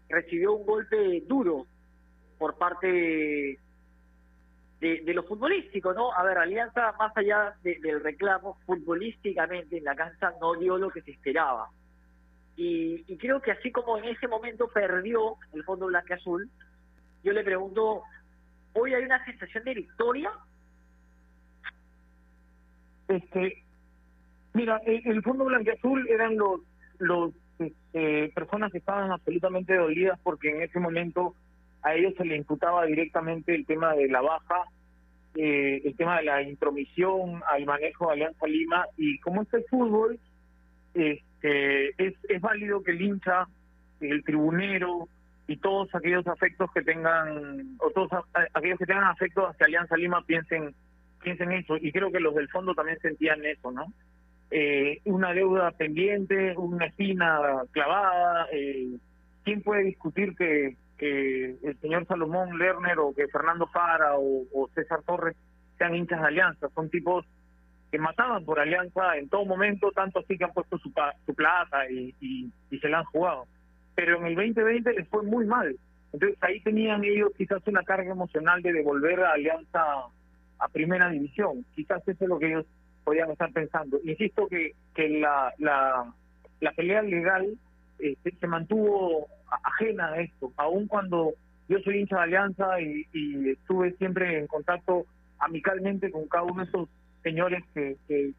[0.08, 1.66] recibió un golpe duro
[2.38, 3.60] por parte
[4.82, 6.12] de, lo futbolístico, ¿no?
[6.12, 10.90] A ver, Alianza, más allá de, del reclamo, futbolísticamente en la cancha no dio lo
[10.90, 11.70] que se esperaba.
[12.58, 16.50] Y, y creo que así como en ese momento perdió el fondo blanquiazul,
[17.24, 18.04] yo le pregunto,
[18.74, 20.32] ¿hoy hay una sensación de victoria?
[23.08, 23.64] Este,
[24.54, 26.62] mira, el, el Fondo Blanquiazul eran los
[26.98, 31.36] los este, personas que estaban absolutamente dolidas porque en ese momento
[31.84, 34.64] a ellos se le imputaba directamente el tema de la baja,
[35.36, 39.64] eh, el tema de la intromisión al manejo de Alianza Lima y como es el
[39.70, 40.20] fútbol,
[40.94, 43.48] este, es, es válido que el hincha,
[44.02, 45.08] el tribunero
[45.48, 48.12] y todos aquellos afectos que tengan, o todos
[48.54, 50.74] aquellos que tengan afectos hacia Alianza Lima piensen
[51.22, 53.86] piensen eso y creo que los del fondo también sentían eso, ¿no?
[54.50, 57.40] Eh, una deuda pendiente, una espina
[57.72, 58.48] clavada.
[58.52, 58.98] Eh,
[59.44, 65.02] ¿Quién puede discutir que, que el señor Salomón Lerner o que Fernando Fara o, César
[65.02, 65.36] Torres
[65.80, 66.70] sean hinchas de Alianza?
[66.76, 67.26] Son tipos
[67.92, 70.94] que mataban por Alianza en todo momento, tanto así que han puesto su,
[71.26, 73.48] su plata y, y, y se la han jugado.
[73.96, 75.76] Pero en el 2020 les fue muy mal.
[76.14, 79.84] Entonces ahí tenían ellos quizás una carga emocional de devolver a Alianza
[80.60, 81.66] a primera división.
[81.74, 82.68] Quizás eso es lo que ellos
[83.04, 84.00] podían estar pensando.
[84.04, 86.14] Insisto que, que la, la,
[86.60, 87.58] la pelea legal
[88.02, 89.28] eh, se, mantuvo
[89.64, 91.34] ajena a esto, aun cuando
[91.68, 93.06] yo soy hincha de Alianza y,
[93.50, 95.06] estuve siempre en contacto
[95.40, 96.90] amicalmente con cada uno de esos
[97.24, 98.34] señores que,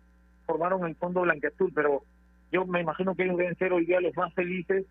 [0.45, 2.03] formaron el Fondo Blanqueazul, pero
[2.51, 4.85] yo me imagino que ellos deben ser hoy día los más felices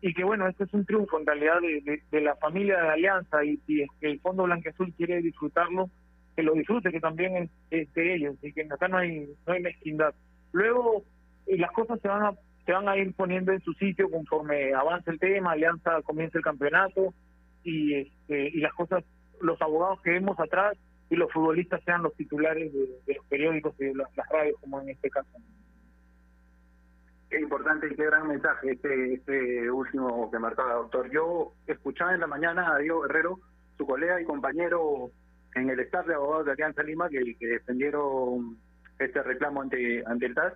[0.00, 3.58] y que bueno, este es un triunfo en realidad de, la familia de Alianza y
[3.58, 5.88] si el Fondo Blanqueazul quiere disfrutarlo,
[6.34, 9.52] que lo disfrute, que también es, es de ellos y que acá no hay no
[9.52, 10.12] hay mezquindad.
[10.50, 11.04] Luego
[11.46, 14.72] eh, las cosas se van a se van a ir poniendo en su sitio conforme
[14.74, 17.14] avance el tema, Alianza comienza el campeonato
[17.64, 19.04] y este, y las cosas,
[19.40, 20.76] los abogados que vemos atrás
[21.10, 24.80] y los futbolistas sean los titulares de, los periódicos y de las, las radios como
[24.80, 25.28] en este caso.
[27.28, 31.10] Qué importante y qué gran mensaje este, este último que marcaba, doctor.
[31.10, 33.40] Yo escuchaba en la mañana a Diego Guerrero,
[33.76, 35.10] su colega y compañero
[35.54, 38.58] en el staff de abogados de Alianza Lima, que, que defendieron
[38.98, 40.54] este reclamo ante, ante el TAS,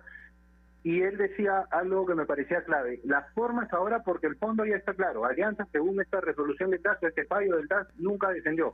[0.87, 3.01] y él decía algo que me parecía clave.
[3.03, 5.25] Las formas ahora, porque el fondo ya está claro.
[5.25, 8.73] Alianza, según esta resolución del TAS, este fallo del TAS, nunca descendió.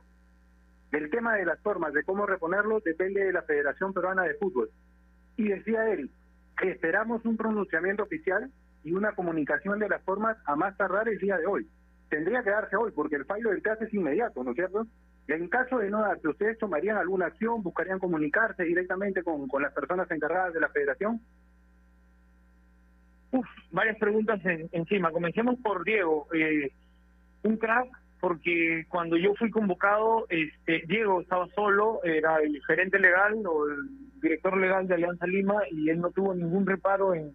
[0.92, 4.70] Del tema de las formas, de cómo reponerlo, depende de la Federación Peruana de Fútbol.
[5.36, 6.08] Y decía él
[6.56, 8.48] que esperamos un pronunciamiento oficial
[8.84, 11.68] y una comunicación de las formas a más tardar el día de hoy.
[12.10, 14.86] Tendría que darse hoy, porque el fallo del TAS es inmediato, ¿no es cierto?
[15.26, 17.60] En caso de no darse, ¿ustedes tomarían alguna acción?
[17.64, 21.20] ¿Buscarían comunicarse directamente con las personas encargadas de la federación?
[23.34, 25.10] Uf, varias preguntas en- encima.
[25.10, 26.28] Comencemos por Diego.
[26.32, 26.70] Eh,
[27.42, 27.88] un crack,
[28.20, 34.20] porque cuando yo fui convocado, este, Diego estaba solo, era el gerente legal o el
[34.22, 37.32] director legal de Alianza Lima y él no tuvo ningún reparo en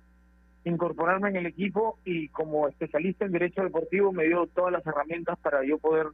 [0.63, 5.37] incorporarme en el equipo y como especialista en derecho deportivo me dio todas las herramientas
[5.39, 6.07] para yo poder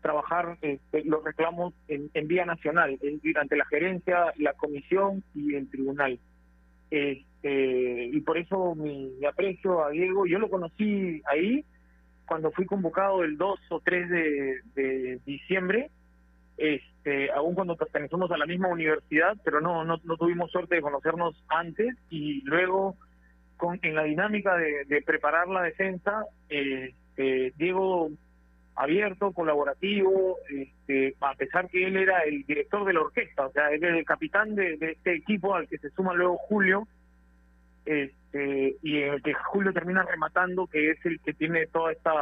[0.00, 5.68] trabajar este, los reclamos en, vía nacional, es decir, la gerencia, la comisión y el
[5.70, 6.18] tribunal.
[6.90, 11.64] Este, y por eso mi, aprecio a Diego, yo lo conocí ahí
[12.26, 14.10] cuando fui convocado el 2 o 3
[14.74, 15.90] de, diciembre,
[16.56, 20.82] este, aún cuando pertenecemos a la misma universidad, pero no, no, no tuvimos suerte de
[20.82, 22.96] conocernos antes y luego
[23.56, 28.10] con, en la dinámica de, preparar la defensa, eh, eh, Diego
[28.76, 33.70] abierto, colaborativo, este, a pesar que él era el director de la orquesta, o sea,
[33.70, 36.88] él era el capitán de este equipo al que se suma luego Julio,
[37.84, 42.12] este, y en el que Julio termina rematando, que es el que tiene toda esta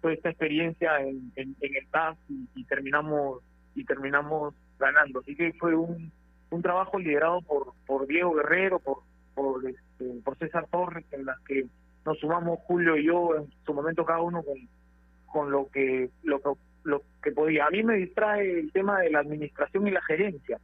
[0.00, 3.42] toda esta experiencia en, en, el TAS y, y terminamos
[3.74, 5.20] y terminamos ganando.
[5.20, 6.10] Así que fue un,
[6.50, 8.98] un trabajo liderado por, por Diego Guerrero, por
[9.34, 11.64] por, este, por César Torres, en las que
[12.04, 14.56] nos sumamos Julio y yo en su momento cada uno con,
[15.26, 16.50] con lo que lo, que-
[16.84, 17.66] lo que podía.
[17.66, 20.58] A mí me distrae el tema de la administración y la gerencia.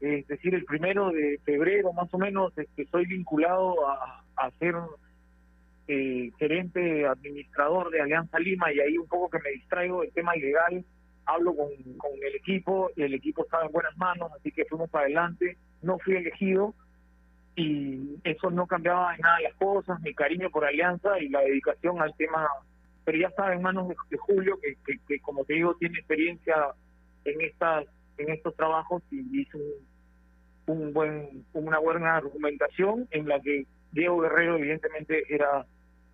[0.00, 4.50] Es decir, el primero de febrero más o menos es que soy vinculado a, a
[4.58, 4.74] ser
[5.88, 10.36] eh, gerente administrador de Alianza Lima y ahí un poco que me distraigo del tema
[10.36, 10.84] ilegal,
[11.24, 14.90] hablo con, con el equipo y el equipo estaba en buenas manos, así que fuimos
[14.90, 16.74] para adelante, no fui elegido
[17.54, 22.02] y eso no cambiaba en nada las cosas, mi cariño por Alianza y la dedicación
[22.02, 22.46] al tema,
[23.04, 25.98] pero ya estaba en manos de, de Julio, que, que, que, como te digo tiene
[25.98, 26.54] experiencia
[27.24, 27.86] en estas
[28.18, 29.58] en estos trabajos y hizo
[30.66, 35.66] un, buen una buena argumentación en la que Diego Guerrero evidentemente era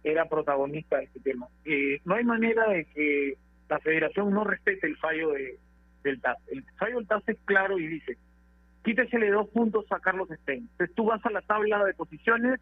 [0.04, 1.46] era protagonista de este tema.
[1.64, 3.34] Eh, no hay manera de que
[3.68, 5.58] la federación no respete el fallo de,
[6.02, 6.38] del TAS.
[6.48, 8.18] El fallo del TAS es claro y dice,
[8.84, 10.68] quítesele dos puntos a Carlos Stein.
[10.72, 12.60] Entonces tú vas a la tabla de posiciones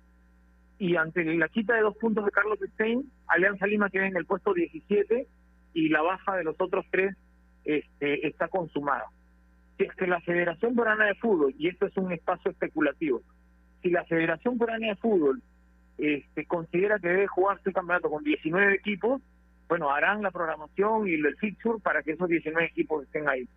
[0.79, 4.27] y ante la quita de dos puntos de Carlos Stein, Alianza Lima queda en el
[4.27, 5.27] puesto 17
[5.75, 7.17] y la baja de los otros tres
[7.65, 9.07] este, está consumada.
[9.81, 13.23] Si es que la Federación Peruana de Fútbol, y esto es un espacio especulativo,
[13.81, 15.41] si la Federación Peruana de Fútbol
[15.97, 19.23] este, considera que debe jugarse el campeonato con 19 equipos,
[19.71, 23.49] bueno, harán la programación y el fixture para que esos 19 equipos estén ahí.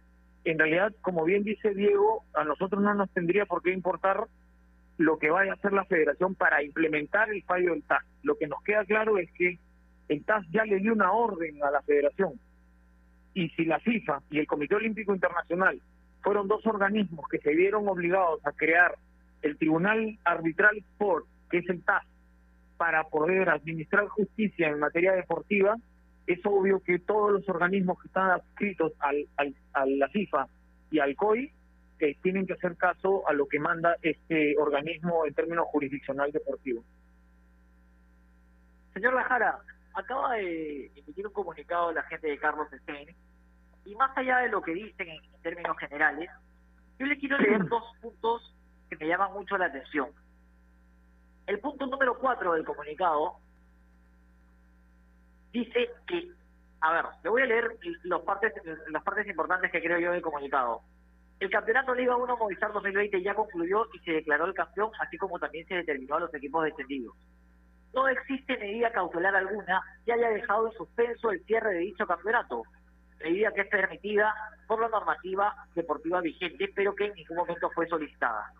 [0.46, 4.28] En realidad, como bien dice Diego, a nosotros no nos tendría por qué importar
[4.98, 8.06] lo que vaya a hacer la federación para implementar el fallo del TAS.
[8.22, 9.60] Lo que nos queda claro es que
[10.08, 12.40] el TAS ya le dio una orden a la federación.
[13.34, 15.82] Y si la FIFA y el Comité Olímpico Internacional
[16.24, 18.96] fueron dos organismos que se vieron obligados a crear
[19.42, 22.04] el Tribunal Arbitral Sport, que es el TAS,
[22.78, 25.78] para poder administrar justicia en materia deportiva,
[26.26, 30.48] es obvio que todos los organismos que están adscritos al, al- a la FIFA
[30.90, 31.52] y al COI
[32.00, 36.84] que tienen que hacer caso a lo que manda este organismo en términos jurisdiccional deportivo.
[38.94, 39.60] Señor Lajara,
[39.94, 43.10] acaba de emitir un comunicado la gente de Carlos Stein
[43.86, 46.30] y más allá de lo que dicen en, en términos generales,
[47.00, 48.54] yo le quiero leer dos puntos
[48.89, 50.10] que me llaman mucho la atención.
[51.46, 53.38] El punto número cuatro del comunicado
[55.52, 56.32] dice que,
[56.82, 58.54] a ver, le voy a leer los partes,
[58.89, 60.82] las partes importantes que creo yo del comunicado.
[61.39, 65.39] El campeonato Liga 1 Movistar 2020 ya concluyó y se declaró el campeón, así como
[65.39, 67.15] también se determinó a los equipos descendidos.
[67.93, 72.63] No existe medida cautelar alguna que haya dejado en suspenso el cierre de dicho campeonato,
[73.24, 74.34] medida que es permitida
[74.68, 78.52] por la normativa deportiva vigente, pero que en ningún momento fue solicitada.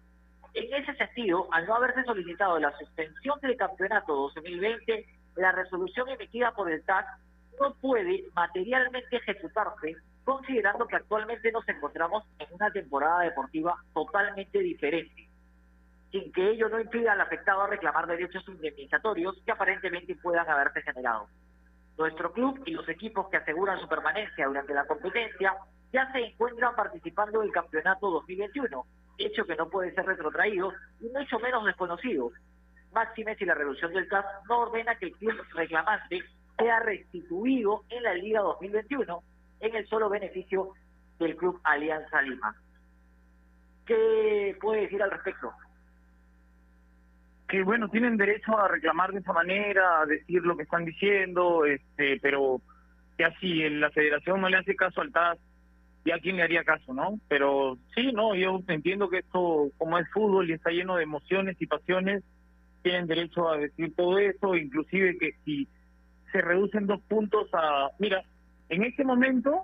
[0.54, 6.52] En ese sentido, al no haberse solicitado la suspensión del campeonato 2020, la resolución emitida
[6.52, 7.06] por el TAC
[7.60, 15.28] no puede materialmente ejecutarse, considerando que actualmente nos encontramos en una temporada deportiva totalmente diferente,
[16.12, 20.82] sin que ello no impida al afectado a reclamar derechos indemnizatorios que aparentemente puedan haberse
[20.84, 21.28] generado.
[21.98, 25.54] Nuestro club y los equipos que aseguran su permanencia durante la competencia
[25.92, 28.86] ya se encuentran participando del campeonato 2021,
[29.20, 32.32] hecho que no puede ser retrotraído y mucho menos desconocido.
[32.92, 36.24] Máxime si la reducción del CAS no ordena que el club reclamante
[36.58, 39.24] sea restituido en la Liga 2021
[39.60, 40.74] en el solo beneficio
[41.20, 42.56] del Club Alianza Lima.
[43.86, 45.54] ¿Qué puede decir al respecto?
[47.54, 51.66] Que bueno tienen derecho a reclamar de esa manera a decir lo que están diciendo
[51.66, 52.60] este pero
[53.20, 55.38] ya si la federación no le hace caso al TAS
[56.04, 60.10] ya quién le haría caso no pero sí no yo entiendo que esto como es
[60.10, 62.24] fútbol y está lleno de emociones y pasiones
[62.82, 65.68] tienen derecho a decir todo eso inclusive que si
[66.32, 68.24] se reducen dos puntos a mira
[68.70, 69.62] en este momento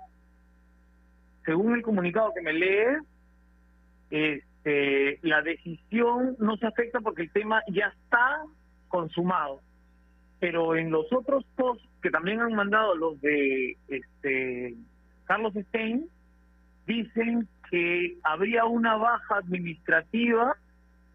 [1.44, 7.62] según el comunicado que me lee este, la decisión no se afecta porque el tema
[7.68, 8.42] ya está
[8.88, 9.60] consumado.
[10.38, 14.74] Pero en los otros posts que también han mandado los de este
[15.24, 16.06] Carlos Stein,
[16.86, 20.56] dicen que habría una baja administrativa,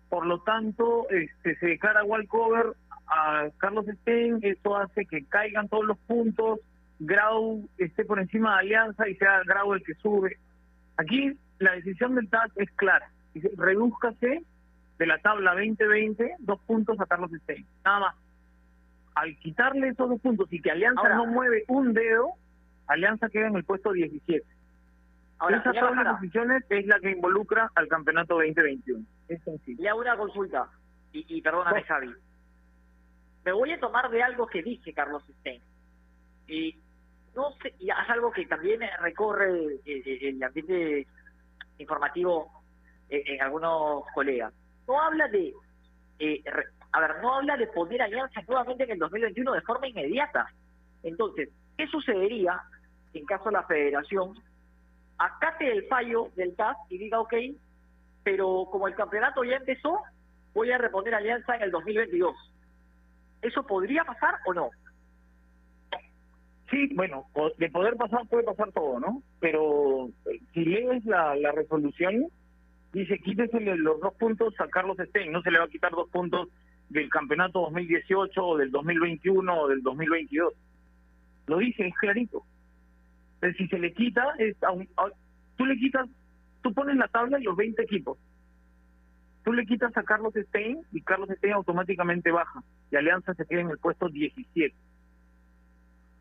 [0.09, 2.67] por lo tanto este, se declara walkover
[3.07, 6.59] a Carlos Stein, eso hace que caigan todos los puntos,
[6.99, 10.37] Grau esté por encima de Alianza y sea Grau el que sube.
[10.97, 13.09] Aquí la decisión del TAS es clara.
[13.35, 14.43] Dice, redúzcase
[14.97, 17.65] de la tabla 2020 dos puntos a Carlos Stein.
[17.83, 18.15] Nada más.
[19.13, 22.29] Al quitarle esos dos puntos y que Alianza Ahora- no mueve un dedo,
[22.87, 24.45] Alianza queda en el puesto 17.
[25.37, 29.03] Ahora, Esa tabla de posiciones es la que involucra al campeonato 2021.
[29.27, 29.83] Es sencillo.
[29.83, 30.69] Le hago una consulta,
[31.11, 32.13] y, y perdóname, Javi.
[33.43, 35.61] Me voy a tomar de algo que dice Carlos Stein.
[36.47, 36.77] Y
[37.35, 41.05] no sé, y es algo que también recorre eh, eh, el ambiente
[41.79, 42.63] informativo
[43.09, 44.53] eh, en algunos colegas.
[44.87, 45.53] No habla de,
[46.19, 46.43] eh,
[46.91, 50.47] a ver, no habla de poner alianzas nuevamente en el 2021 de forma inmediata.
[51.03, 52.61] Entonces, ¿qué sucedería
[53.13, 54.33] en caso la federación
[55.17, 57.33] acate el fallo del TAS y diga, ok,
[58.23, 60.01] pero como el campeonato ya empezó,
[60.53, 62.35] voy a reponer alianza en el 2022.
[63.41, 64.69] ¿Eso podría pasar o no?
[66.69, 67.27] Sí, bueno,
[67.57, 69.21] de poder pasar puede pasar todo, ¿no?
[69.39, 72.27] Pero eh, si lees la resolución,
[72.99, 76.09] dice quítesele los dos puntos a Carlos Stein, no se le va a quitar dos
[76.09, 76.49] puntos
[76.89, 80.53] del campeonato 2018 o del 2021 o del 2022.
[81.47, 82.43] Lo dice, es clarito.
[83.35, 85.09] Entonces, si se le quita, es a-
[85.57, 86.07] tú le quitas,
[86.61, 88.17] tú pones la tabla y los 20 equipos.
[89.43, 92.63] Tú le quitas a Carlos Stein y Carlos Stein automáticamente baja.
[92.91, 94.73] Y Alianza se queda en el puesto 17.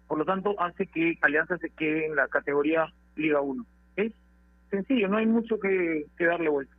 [0.09, 3.64] Por lo tanto, hace que Alianza se quede en la categoría Liga 1.
[3.97, 4.12] Es
[4.75, 6.75] sencillo, no hay mucho que, que darle vuelta.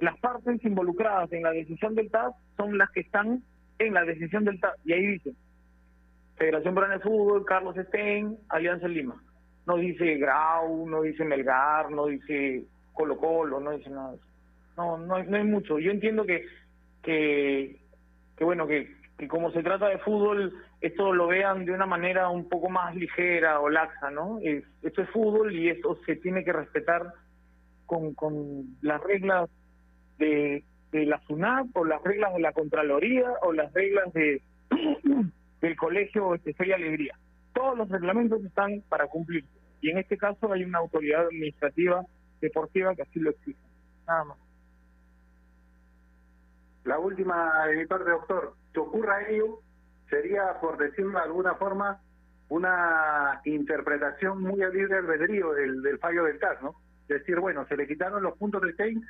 [0.00, 3.42] Las partes involucradas en la decisión del TAS son las que están
[3.78, 4.74] en la decisión del TAS.
[4.84, 5.32] Y ahí dice,
[6.36, 9.22] Federación Peruana de Fútbol, Carlos Stein, Alianza Lima.
[9.66, 14.16] No dice Grau, no dice Melgar, no dice Colo Colo, no dice nada.
[14.76, 15.78] No, no no hay mucho.
[15.78, 16.46] Yo entiendo que,
[17.02, 17.80] que,
[18.36, 18.92] que bueno, que,
[19.22, 22.92] que como se trata de fútbol, esto lo vean de una manera un poco más
[22.96, 24.40] ligera o laxa, ¿no?
[24.42, 27.06] Es- esto es fútbol y eso se tiene que respetar
[27.86, 29.48] con, con las reglas
[30.18, 34.42] de, de la SUNAP o las reglas de la Contraloría o las reglas de
[35.60, 37.14] del colegio este, Fe y Alegría.
[37.54, 39.44] Todos los reglamentos están para cumplir.
[39.82, 42.04] Y en este caso hay una autoridad administrativa
[42.40, 43.58] deportiva que así lo exige.
[44.04, 44.38] Nada más.
[46.82, 48.54] La última de mi parte, doctor.
[48.72, 49.60] Si ocurra ello,
[50.08, 52.00] sería, por decirlo de alguna forma,
[52.48, 56.74] una interpretación muy a libre albedrío del, del fallo del TAS, ¿no?
[57.08, 59.02] Decir, bueno, se le quitaron los puntos de Stein,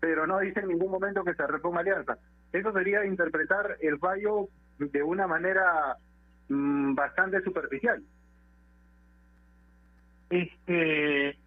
[0.00, 2.18] pero no dice en ningún momento que se reponga alianza.
[2.52, 4.48] Eso sería interpretar el fallo
[4.78, 5.96] de una manera
[6.48, 8.02] mm, bastante superficial.
[10.30, 11.38] Este,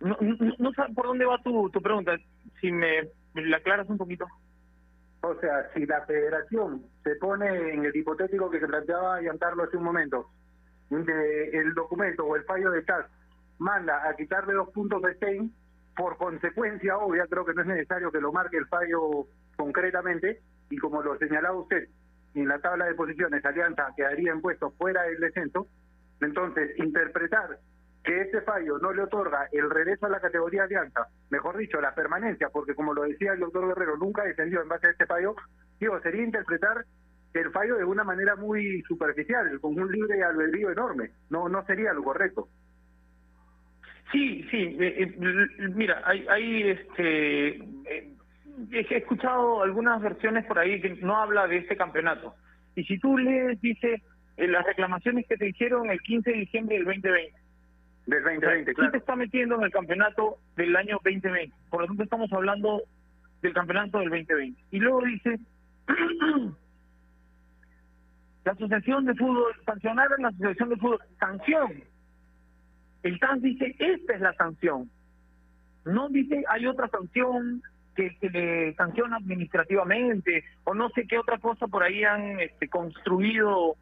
[0.00, 2.16] no, no, no sé por dónde va tu, tu pregunta.
[2.60, 4.26] Si me la aclaras un poquito.
[5.20, 9.76] O sea, si la federación se pone en el hipotético que se planteaba Giancarlo hace
[9.76, 10.30] un momento,
[10.90, 13.06] de el documento o el fallo de TAS
[13.58, 15.52] manda a quitarle dos puntos de Stein,
[15.96, 20.40] por consecuencia obvia, creo que no es necesario que lo marque el fallo concretamente,
[20.70, 21.88] y como lo señalaba usted,
[22.34, 25.66] en la tabla de posiciones Alianza quedaría en puesto fuera del descenso,
[26.20, 27.58] entonces interpretar
[28.04, 31.94] que este fallo no le otorga el regreso a la categoría Alianza, mejor dicho, la
[31.94, 35.34] permanencia, porque como lo decía el doctor Guerrero, nunca descendió en base a este fallo,
[35.80, 36.84] digo, sería interpretar
[37.34, 41.92] el fallo de una manera muy superficial, con un libre albedrío enorme, no no sería
[41.92, 42.48] lo correcto.
[44.10, 44.76] Sí, sí.
[44.80, 48.14] eh, eh, mira, hay, hay este, eh,
[48.72, 52.34] he escuchado algunas versiones por ahí que no habla de este campeonato.
[52.74, 54.02] Y si tú lees, dice
[54.36, 57.38] eh, las reclamaciones que se hicieron el 15 de diciembre del 2020.
[58.08, 58.90] Del 2020, Sí claro.
[58.90, 61.54] te está metiendo en el campeonato del año 2020.
[61.68, 62.82] Por lo tanto, estamos hablando
[63.42, 64.58] del campeonato del 2020.
[64.70, 65.38] Y luego dice,
[68.46, 71.84] la Asociación de Fútbol, sancionar a la Asociación de Fútbol, sanción.
[73.02, 74.90] El TAS dice, esta es la sanción.
[75.84, 77.62] No dice, hay otra sanción
[77.94, 82.68] que se le sanciona administrativamente o no sé qué otra cosa por ahí han este,
[82.68, 83.76] construido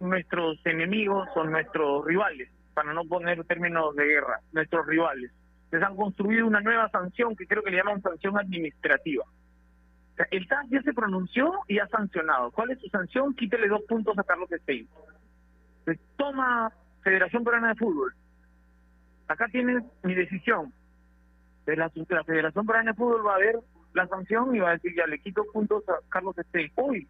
[0.00, 2.50] nuestros enemigos o nuestros rivales,
[2.80, 5.30] para no poner términos de guerra, nuestros rivales.
[5.70, 9.22] Les han construido una nueva sanción que creo que le llaman sanción administrativa.
[10.30, 12.50] El TAS ya se pronunció y ha sancionado.
[12.52, 13.34] ¿Cuál es su sanción?
[13.34, 14.88] Quítele dos puntos a Carlos Stein.
[15.84, 16.72] Pues, toma
[17.02, 18.14] Federación Peruana de Fútbol.
[19.28, 20.72] Acá tienes mi decisión.
[21.66, 23.58] De la, Federación Peruana de Fútbol va a ver
[23.92, 26.72] la sanción y va a decir, ya le quito puntos a Carlos Stein.
[26.76, 27.06] Uy,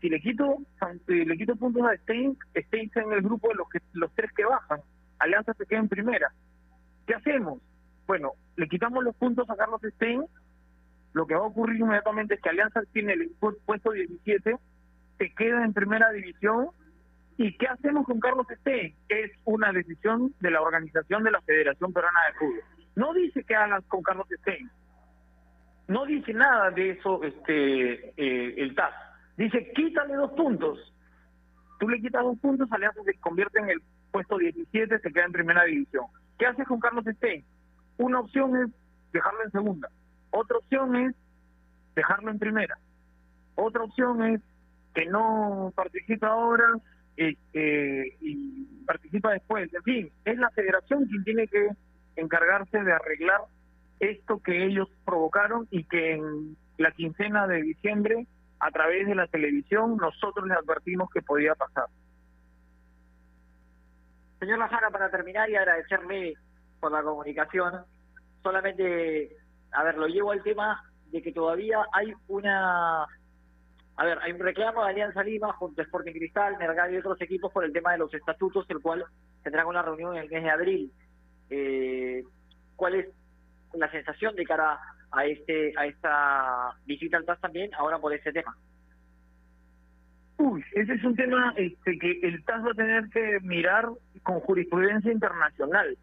[0.00, 0.58] si le quito
[1.06, 4.10] si le quito puntos a Stein, Stein está en el grupo de los que los
[4.14, 4.80] tres que bajan.
[5.18, 6.32] Alianza se queda en primera.
[7.06, 7.60] ¿Qué hacemos?
[8.06, 10.24] Bueno, le quitamos los puntos a Carlos Stein.
[11.12, 14.56] Lo que va a ocurrir inmediatamente es que Alianza tiene el pu- puesto 17,
[15.18, 16.68] se queda en primera división.
[17.36, 18.94] ¿Y qué hacemos con Carlos Stein?
[19.08, 22.60] Es una decisión de la organización de la Federación Peruana de Fútbol.
[22.96, 24.70] No dice que hagas con Carlos Stein.
[25.88, 28.94] No dice nada de eso este eh, el TAS.
[29.36, 30.92] Dice, quítale dos puntos.
[31.78, 33.82] Tú le quitas dos puntos, Alianza se convierte en el
[34.14, 36.04] puesto 17, se queda en primera división.
[36.38, 37.44] ¿Qué haces con Carlos Stein?
[37.96, 38.70] Una opción es
[39.12, 39.88] dejarlo en segunda.
[40.30, 41.16] Otra opción es
[41.96, 42.78] dejarlo en primera.
[43.56, 44.40] Otra opción es
[44.94, 46.78] que no participa ahora
[47.16, 49.74] este, y participa después.
[49.74, 51.70] En fin, es la federación quien tiene que
[52.14, 53.40] encargarse de arreglar
[53.98, 58.28] esto que ellos provocaron y que en la quincena de diciembre,
[58.60, 61.86] a través de la televisión, nosotros les advertimos que podía pasar.
[64.44, 66.34] Señor Lajara, para terminar y agradecerle
[66.78, 67.82] por la comunicación,
[68.42, 69.34] solamente,
[69.72, 74.40] a ver, lo llevo al tema de que todavía hay una, a ver, hay un
[74.40, 77.92] reclamo de Alianza Lima junto a Sporting Cristal, Mercado y otros equipos por el tema
[77.92, 79.06] de los estatutos, el cual
[79.42, 80.92] tendrán una reunión en el mes de abril.
[81.48, 82.22] Eh,
[82.76, 83.08] ¿Cuál es
[83.72, 84.78] la sensación de cara
[85.10, 88.54] a este a esta visita al TAS también ahora por ese tema?
[90.36, 93.88] Uy, ese es un tema este, que el TAS va a tener que mirar
[94.22, 95.96] con jurisprudencia internacional,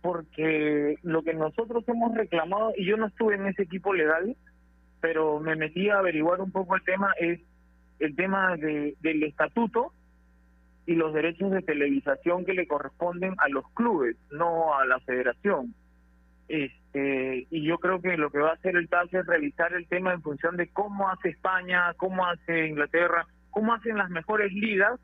[0.00, 4.36] porque lo que nosotros hemos reclamado, y yo no estuve en ese equipo legal,
[5.00, 7.40] pero me metí a averiguar un poco el tema, es
[7.98, 9.92] el tema de, del estatuto
[10.86, 15.74] y los derechos de televisación que le corresponden a los clubes, no a la federación.
[16.48, 19.86] Este, y yo creo que lo que va a hacer el TAS es revisar el
[19.86, 24.98] tema en función de cómo hace España, cómo hace Inglaterra, cómo hacen las mejores ligas,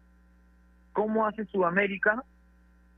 [0.92, 2.24] cómo hace Sudamérica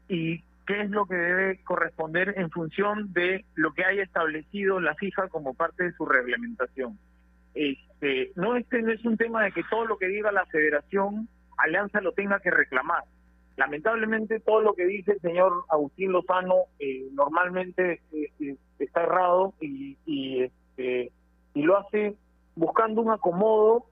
[0.08, 4.94] y qué es lo que debe corresponder en función de lo que haya establecido la
[4.94, 6.98] FIFA como parte de su reglamentación.
[7.54, 11.28] Este, no este no es un tema de que todo lo que diga la Federación
[11.58, 13.04] Alianza lo tenga que reclamar.
[13.56, 21.12] Lamentablemente todo lo que dice el señor Agustín Lozano eh, normalmente eh, está errado este,
[21.52, 22.16] y lo hace
[22.56, 23.84] buscando un acomodo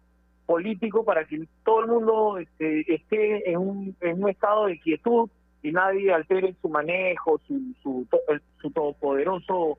[0.50, 5.30] político para que todo el mundo este, esté en un, en un estado de quietud
[5.62, 8.04] y nadie altere su manejo, su, su,
[8.60, 9.78] su todopoderoso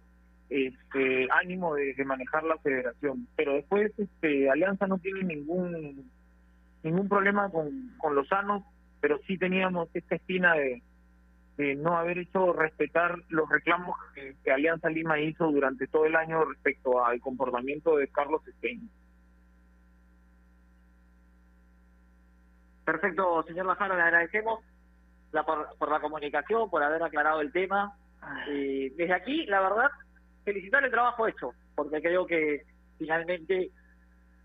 [0.50, 3.28] este, ánimo de, manejar la federación.
[3.36, 6.10] Pero después este, Alianza no tiene ningún
[6.84, 8.66] ningún problema con, con Lozano,
[9.02, 10.82] pero sí teníamos esta espina de,
[11.58, 16.16] de no haber hecho respetar los reclamos que, que Alianza Lima hizo durante todo el
[16.16, 18.90] año respecto al comportamiento de Carlos Stein.
[22.86, 24.60] Perfecto, señor Lajara, le agradecemos
[25.32, 27.96] la, por, por la comunicación, por haber aclarado el tema.
[28.50, 29.92] Eh, desde aquí, la verdad,
[30.44, 32.64] felicitar el trabajo hecho, porque creo que
[32.98, 33.72] finalmente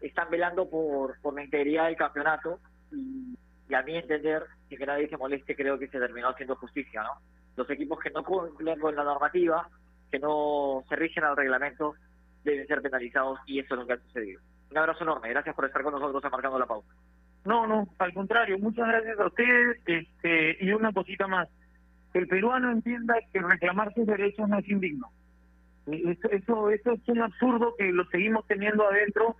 [0.01, 2.61] están velando por, por la integridad del campeonato
[2.93, 3.37] y,
[3.69, 7.03] y a mi entender, sin que nadie se moleste, creo que se terminó haciendo justicia,
[7.03, 7.21] ¿no?
[7.57, 9.69] Los equipos que no cumplen con la normativa,
[10.11, 11.95] que no se rigen al reglamento,
[12.45, 14.41] deben ser penalizados y eso es lo que ha sucedido.
[14.71, 16.89] Un abrazo enorme, gracias por estar con nosotros en marcando la pauta.
[17.47, 21.49] No, no, al contrario, muchas gracias a ustedes este, y una cosita más.
[22.13, 25.11] El peruano entienda que reclamar sus derechos no es indigno.
[25.87, 29.37] Eso, eso, eso es un absurdo que lo seguimos teniendo adentro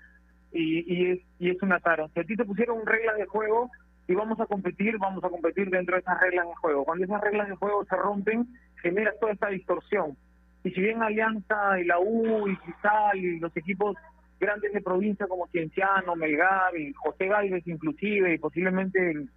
[0.53, 2.07] y, y, es, y es una tara.
[2.15, 3.71] Si a ti te pusieron reglas de juego
[4.07, 6.85] y vamos a competir, vamos a competir dentro de esas reglas de juego.
[6.85, 8.47] Cuando esas reglas de juego se rompen,
[8.83, 10.17] genera toda esta distorsión.
[10.63, 13.97] Y si bien Alianza y la U y Cristal y los equipos
[14.39, 19.31] grandes de provincia como Cienciano, Melgar y José Gálvez inclusive y posiblemente el,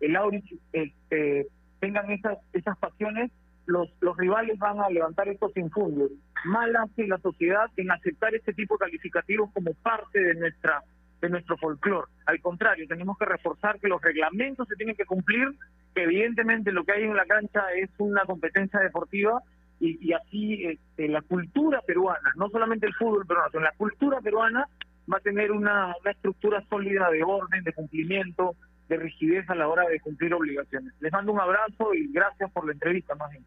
[0.00, 1.46] el Aurich este,
[1.80, 3.30] tengan esas esas pasiones,
[3.66, 6.10] los, los rivales van a levantar estos infundios.
[6.44, 10.82] Mal hace la sociedad en aceptar este tipo de calificativos como parte de nuestra
[11.20, 12.08] de nuestro folclore.
[12.26, 15.48] Al contrario, tenemos que reforzar que los reglamentos se tienen que cumplir,
[15.94, 19.42] que evidentemente lo que hay en la cancha es una competencia deportiva
[19.80, 24.20] y, y así este, la cultura peruana, no solamente el fútbol peruano, sino la cultura
[24.20, 24.68] peruana
[25.12, 28.54] va a tener una, una estructura sólida de orden, de cumplimiento,
[28.88, 30.94] de rigidez a la hora de cumplir obligaciones.
[31.00, 33.44] Les mando un abrazo y gracias por la entrevista, más bien.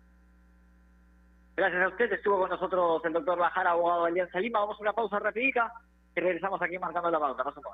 [1.55, 2.13] Gracias a usted.
[2.13, 4.59] Estuvo con nosotros el doctor Bajar, abogado de Alianza Lima.
[4.59, 5.71] Vamos a una pausa rapidita
[6.15, 7.43] y regresamos aquí marcando la pauta.
[7.43, 7.73] Paso por.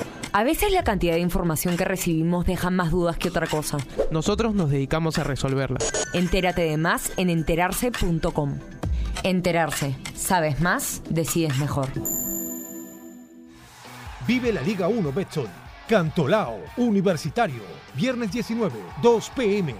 [0.33, 3.77] A veces la cantidad de información que recibimos deja más dudas que otra cosa.
[4.11, 5.79] Nosotros nos dedicamos a resolverla.
[6.13, 8.57] Entérate de más en enterarse.com.
[9.23, 9.97] Enterarse.
[10.15, 11.89] Sabes más, decides mejor.
[14.25, 15.47] Vive la Liga 1 Betson.
[15.89, 17.63] Cantolao, Universitario.
[17.95, 19.75] Viernes 19, 2 pm.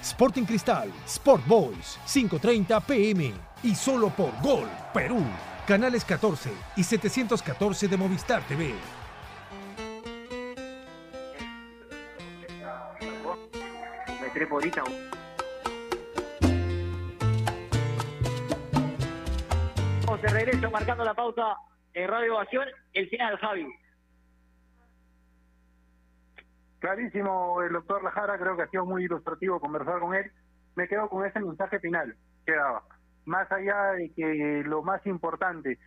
[0.00, 3.32] Sporting Cristal, Sport Boys, 5.30 pm.
[3.62, 5.22] Y solo por Gol, Perú.
[5.66, 8.72] Canales 14 y 714 de Movistar TV.
[14.32, 14.60] Trepo.
[20.04, 21.56] Vamos de regreso marcando la pauta
[21.94, 22.68] en Radio Ovación.
[22.92, 23.66] El final, Javi.
[26.80, 30.30] Clarísimo, el doctor Lajara, creo que ha sido muy ilustrativo conversar con él.
[30.74, 32.82] Me quedo con ese mensaje final que daba.
[33.24, 35.78] Más allá de que lo más importante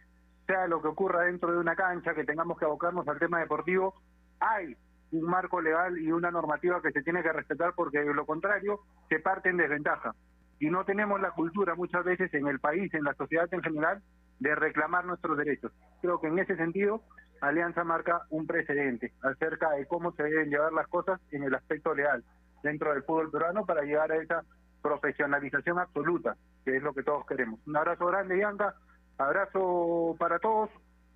[0.47, 3.95] sea lo que ocurra dentro de una cancha, que tengamos que abocarnos al tema deportivo,
[4.39, 4.77] hay
[5.17, 8.81] un marco legal y una normativa que se tiene que respetar porque de lo contrario
[9.09, 10.13] se parte en desventaja.
[10.59, 14.01] Y no tenemos la cultura muchas veces en el país, en la sociedad en general,
[14.39, 15.71] de reclamar nuestros derechos.
[16.01, 17.01] Creo que en ese sentido
[17.41, 21.93] Alianza marca un precedente acerca de cómo se deben llevar las cosas en el aspecto
[21.93, 22.23] legal
[22.63, 24.43] dentro del fútbol peruano para llegar a esa
[24.81, 27.59] profesionalización absoluta, que es lo que todos queremos.
[27.67, 28.75] Un abrazo grande, Bianca,
[29.17, 30.69] abrazo para todos.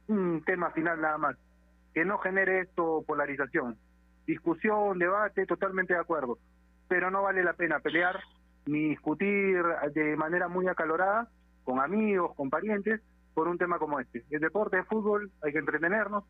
[0.07, 1.35] Un tema final nada más,
[1.93, 3.77] que no genere esto polarización.
[4.29, 6.37] Discusión, debate, totalmente de acuerdo,
[6.87, 8.19] pero no vale la pena pelear
[8.67, 9.63] ni discutir
[9.95, 11.27] de manera muy acalorada
[11.63, 13.01] con amigos, con parientes,
[13.33, 14.23] por un tema como este.
[14.29, 16.25] El deporte de fútbol, hay que entretenernos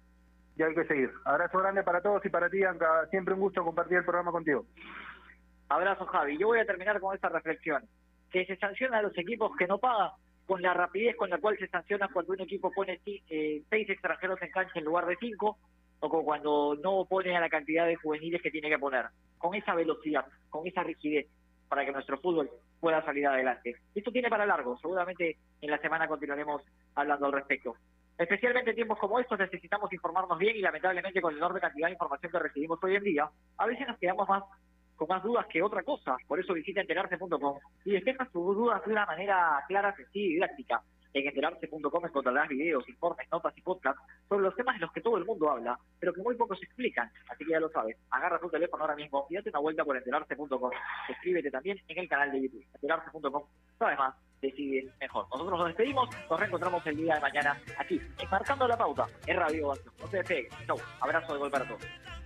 [0.56, 1.12] y hay que seguir.
[1.26, 3.06] Abrazo grande para todos y para ti, Bianca.
[3.10, 4.66] Siempre un gusto compartir el programa contigo.
[5.68, 6.38] Abrazo, Javi.
[6.38, 7.84] Yo voy a terminar con esta reflexión.
[8.32, 10.12] Que se sanciona a los equipos que no pagan
[10.46, 14.42] con la rapidez con la cual se sanciona cuando un equipo pone eh, seis extranjeros
[14.42, 15.58] en cancha en lugar de cinco,
[16.00, 19.06] o cuando no pone a la cantidad de juveniles que tiene que poner.
[19.38, 21.28] Con esa velocidad, con esa rigidez,
[21.68, 23.76] para que nuestro fútbol pueda salir adelante.
[23.94, 26.64] Esto tiene para largo, seguramente en la semana continuaremos
[26.96, 27.76] hablando al respecto.
[28.18, 31.94] Especialmente en tiempos como estos necesitamos informarnos bien y lamentablemente con la enorme cantidad de
[31.94, 34.44] información que recibimos hoy en día, a veces nos quedamos más
[34.98, 36.18] con más dudas que otra cosa.
[36.28, 40.84] Por eso visita enterarse.com y despeja sus dudas de una manera clara, sencilla y didáctica.
[41.14, 45.18] En enterarse.com encontrarás videos, informes, notas y podcasts sobre los temas de los que todo
[45.18, 47.12] el mundo habla, pero que muy pocos explican.
[47.30, 49.98] Así que ya lo sabes, agarra tu teléfono ahora mismo y date una vuelta por
[49.98, 50.72] enterarse.com.
[51.08, 53.44] Suscríbete también en el canal de YouTube, enterarse.com.
[53.78, 55.26] Sabes más, decides mejor.
[55.32, 59.38] Nosotros nos despedimos, nos reencontramos el día de mañana aquí, en Marcando la Pauta, en
[59.38, 59.94] Radio Ovación.
[60.00, 60.52] No se despeguen.
[60.68, 62.19] Chau, abrazo de gol para todos.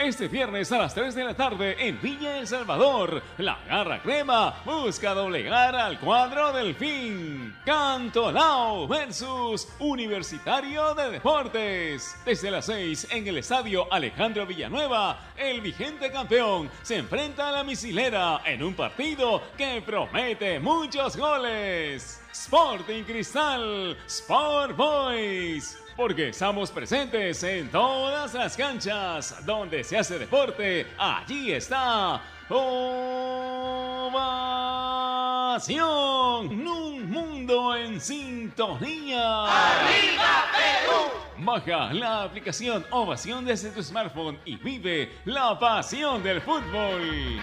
[0.00, 4.52] Este viernes a las 3 de la tarde en Villa El Salvador, la Garra Crema
[4.64, 7.54] busca doblegar al cuadro del fin.
[7.64, 12.16] Cantolao versus Universitario de Deportes.
[12.24, 17.62] Desde las 6 en el estadio Alejandro Villanueva, el vigente campeón se enfrenta a la
[17.62, 22.21] misilera en un partido que promete muchos goles.
[22.32, 25.78] Sporting Cristal, Sport Boys.
[25.94, 30.86] Porque estamos presentes en todas las canchas donde se hace deporte.
[30.96, 32.72] Allí está Ovación.
[36.66, 39.44] Un mundo en sintonía.
[39.44, 41.10] ¡Arriba Perú!
[41.38, 47.42] Baja la aplicación Ovación desde tu smartphone y vive la pasión del fútbol.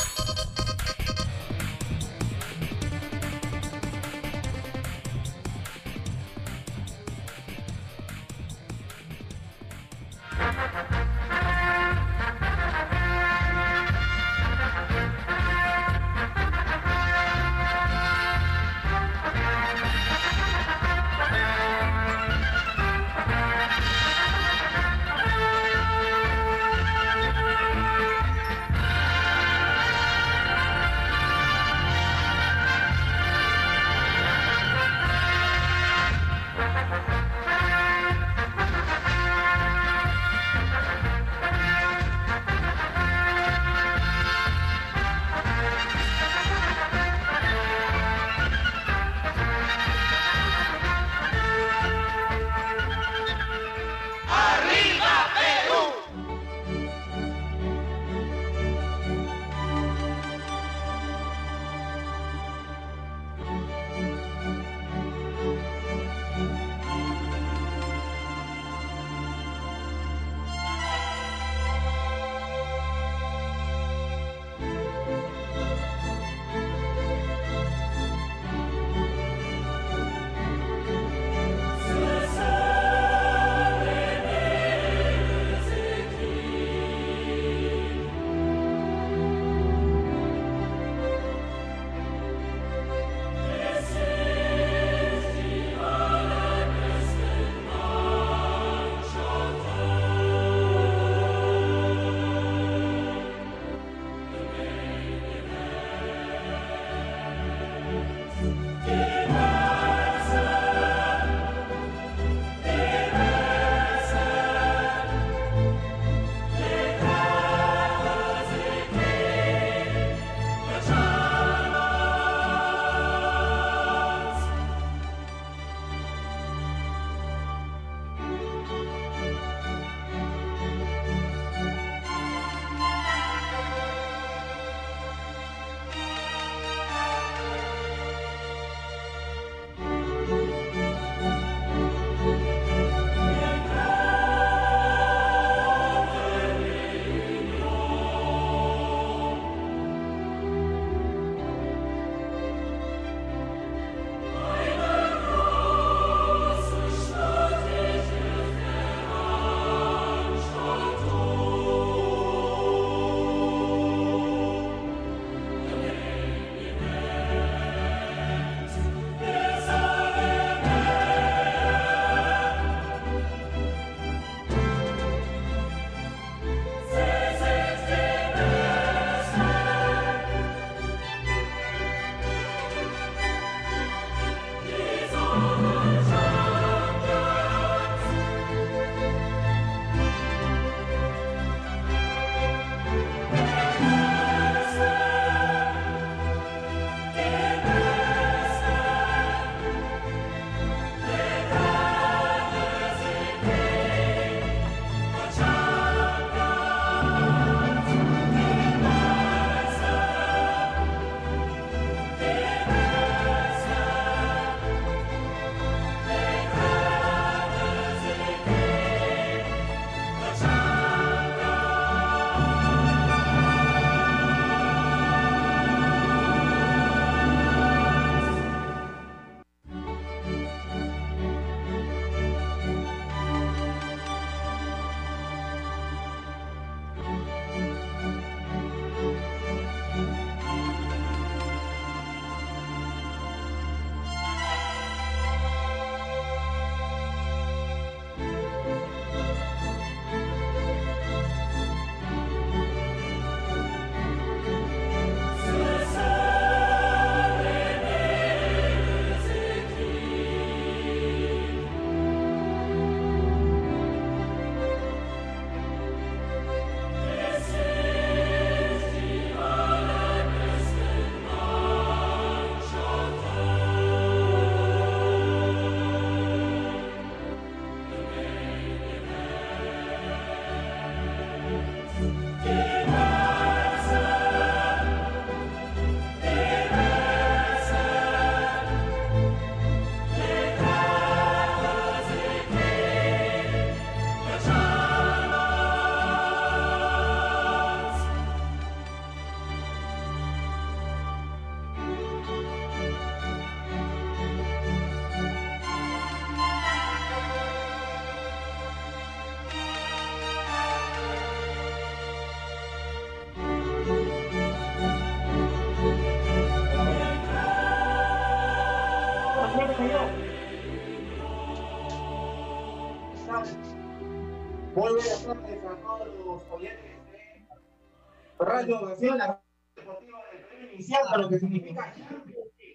[328.61, 329.41] Radio Nación, la
[329.75, 331.95] deportiva del Perú, iniciando lo que significa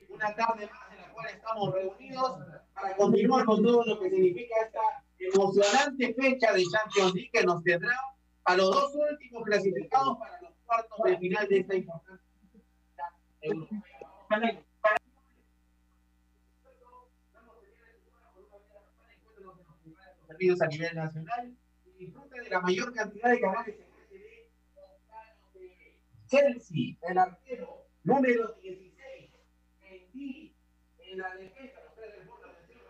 [0.08, 2.38] una tarde más en la cual estamos reunidos
[2.74, 7.62] para continuar con todo lo que significa esta emocionante fecha de Champions League que nos
[7.62, 7.96] tendrá
[8.44, 12.24] a los dos últimos clasificados para los cuartos de final de esta importante
[13.42, 13.82] europea.
[20.60, 21.56] a nivel nacional
[21.86, 23.85] y disfruta de la mayor cantidad de canales
[26.26, 29.30] Chelsea, el arquero número 16,
[29.80, 30.54] Mendy,
[30.98, 32.80] en la defensa, los tres del mundo, atención,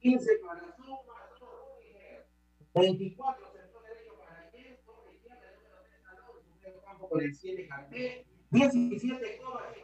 [0.00, 0.98] 15 para Zuma,
[1.40, 2.26] 2 Rudiger,
[2.74, 7.34] 24 sector derecho para Jens, sobre izquierda, número 3 Alonso, un medio campo con el
[7.34, 9.82] 7 Carté, 17 Kovac y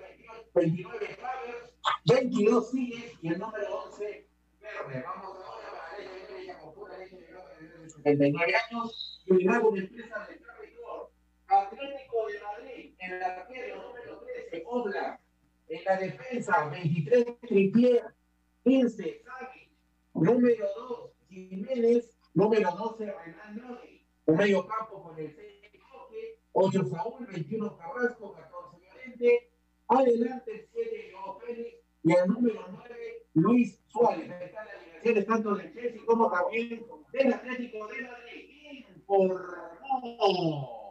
[0.54, 1.74] 29 Havers,
[2.04, 4.28] 22 Siles y el número 11
[4.60, 5.02] Verde.
[5.04, 9.24] Vamos ahora para la leche de ella con pura leche de vaca desde 79 años
[9.26, 10.51] y una empresa de.
[11.52, 15.20] Atlético de Madrid, en el arquero número 13, Obla.
[15.68, 18.04] En la defensa, 23, Tripier,
[18.64, 19.70] 15, Savic.
[20.14, 22.18] Número 2, Jiménez.
[22.34, 24.06] Número 12, Renan Lodi.
[24.26, 26.38] Un medio campo con el 6, Coque.
[26.52, 29.50] 8, Saúl, 21, Carrasco, 14, Llorente.
[29.88, 31.76] Adelante el 7, Joao Félix.
[32.04, 34.30] Y el número 9, Luis Suárez.
[34.30, 38.86] Están las alineaciones tanto del Chelsea como también del Atlético de Madrid.
[38.96, 40.81] Informó.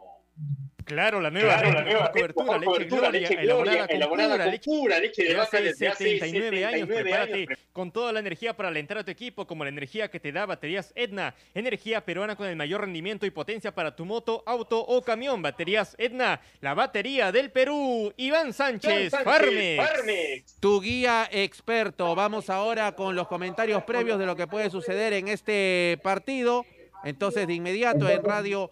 [0.84, 3.96] Claro, la nueva Claro, la nueva cobertura, con leche cobertura, Gloria, leche elaborada Gloria, con
[3.96, 6.88] elaborada pura con leche, pura leche de vaca hace desde hace 79 años.
[6.88, 7.58] 79 Prepárate años.
[7.72, 10.44] con toda la energía para alentar a tu equipo, como la energía que te da
[10.44, 15.02] baterías Edna, energía peruana con el mayor rendimiento y potencia para tu moto, auto o
[15.02, 15.40] camión.
[15.40, 18.12] Baterías Edna, la batería del Perú.
[18.16, 20.56] Iván Sánchez, Farmex.
[20.60, 22.14] Tu guía experto.
[22.14, 26.66] Vamos ahora con los comentarios previos de lo que puede suceder en este partido.
[27.04, 28.70] Entonces, de inmediato en Radio